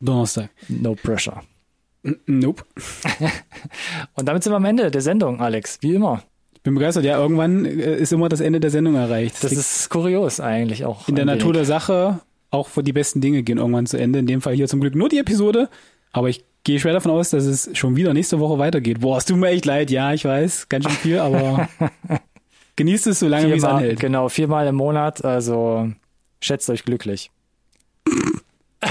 [0.00, 0.50] Donnerstag.
[0.68, 1.42] No pressure.
[2.02, 2.64] N- Nope.
[4.14, 5.78] Und damit sind wir am Ende der Sendung, Alex.
[5.82, 6.24] Wie immer.
[6.54, 7.04] Ich bin begeistert.
[7.04, 9.36] Ja, irgendwann äh, ist immer das Ende der Sendung erreicht.
[9.44, 11.08] Das liegt ist kurios eigentlich auch.
[11.08, 11.58] in der Natur wenig.
[11.58, 12.20] der Sache.
[12.52, 14.20] Auch die besten Dinge gehen irgendwann zu Ende.
[14.20, 15.68] In dem Fall hier zum Glück nur die Episode.
[16.12, 19.00] Aber ich gehe schwer davon aus, dass es schon wieder nächste Woche weitergeht.
[19.00, 19.90] Boah, es tut mir echt leid.
[19.90, 21.68] Ja, ich weiß, ganz schön viel, aber
[22.76, 24.00] genießt es so lange, wie es anhält.
[24.00, 25.90] Genau, viermal im Monat, also
[26.40, 27.30] schätzt euch glücklich.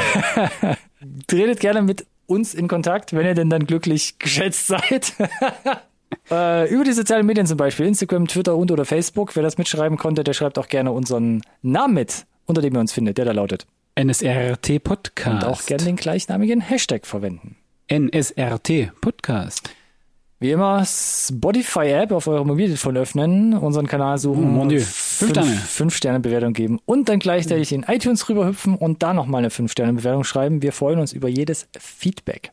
[1.28, 5.14] Tretet gerne mit uns in Kontakt, wenn ihr denn dann glücklich geschätzt seid.
[6.32, 9.36] äh, über die sozialen Medien zum Beispiel, Instagram, Twitter und oder Facebook.
[9.36, 12.94] Wer das mitschreiben konnte, der schreibt auch gerne unseren Namen mit, unter dem ihr uns
[12.94, 13.66] findet, der da lautet.
[14.00, 15.44] NSRT Podcast.
[15.44, 17.56] Und auch gerne den gleichnamigen Hashtag verwenden.
[17.92, 19.70] NSRT Podcast.
[20.40, 25.52] Wie immer, Spotify-App auf eurem Mobiltelefon öffnen, unseren Kanal suchen, Oh, fünf, Fünf Sterne.
[25.52, 29.72] fünf Sterne Bewertung geben und dann gleichzeitig in iTunes rüberhüpfen und da nochmal eine fünf
[29.72, 30.62] Sterne Bewertung schreiben.
[30.64, 32.52] Wir freuen uns über jedes Feedback.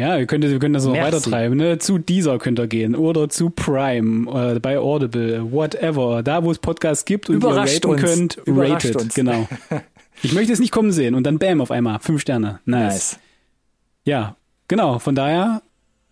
[0.00, 1.12] Ja, ihr könnt, wir können das noch Merci.
[1.12, 1.56] weiter treiben.
[1.58, 1.78] Ne?
[1.78, 6.22] Zu dieser könnt ihr gehen oder zu Prime, äh, bei Audible, whatever.
[6.22, 8.02] Da, wo es Podcasts gibt und Überrascht ihr raten uns.
[8.02, 8.96] könnt, Überrascht rated.
[8.96, 9.14] uns.
[9.14, 9.46] Genau.
[10.22, 11.98] Ich möchte es nicht kommen sehen und dann bam auf einmal.
[11.98, 12.60] Fünf Sterne.
[12.66, 12.92] Nice.
[12.92, 13.18] Nice.
[14.04, 14.36] Ja,
[14.68, 14.98] genau.
[14.98, 15.62] Von daher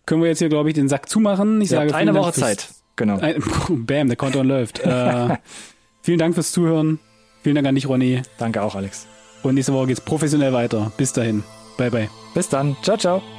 [0.07, 1.61] können wir jetzt hier, glaube ich, den Sack zumachen.
[1.61, 2.69] Ich Ihr sage eine Woche Zeit.
[2.95, 3.19] Genau.
[3.19, 3.35] Ein,
[3.69, 4.79] bam, der Countdown läuft.
[4.79, 5.37] Äh,
[6.01, 6.97] vielen Dank fürs Zuhören.
[7.43, 8.23] Vielen Dank an dich, Ronny.
[8.39, 9.05] Danke auch, Alex.
[9.43, 10.91] Und nächste Woche geht's professionell weiter.
[10.97, 11.43] Bis dahin.
[11.77, 12.09] Bye, bye.
[12.33, 12.75] Bis dann.
[12.81, 13.38] Ciao, ciao.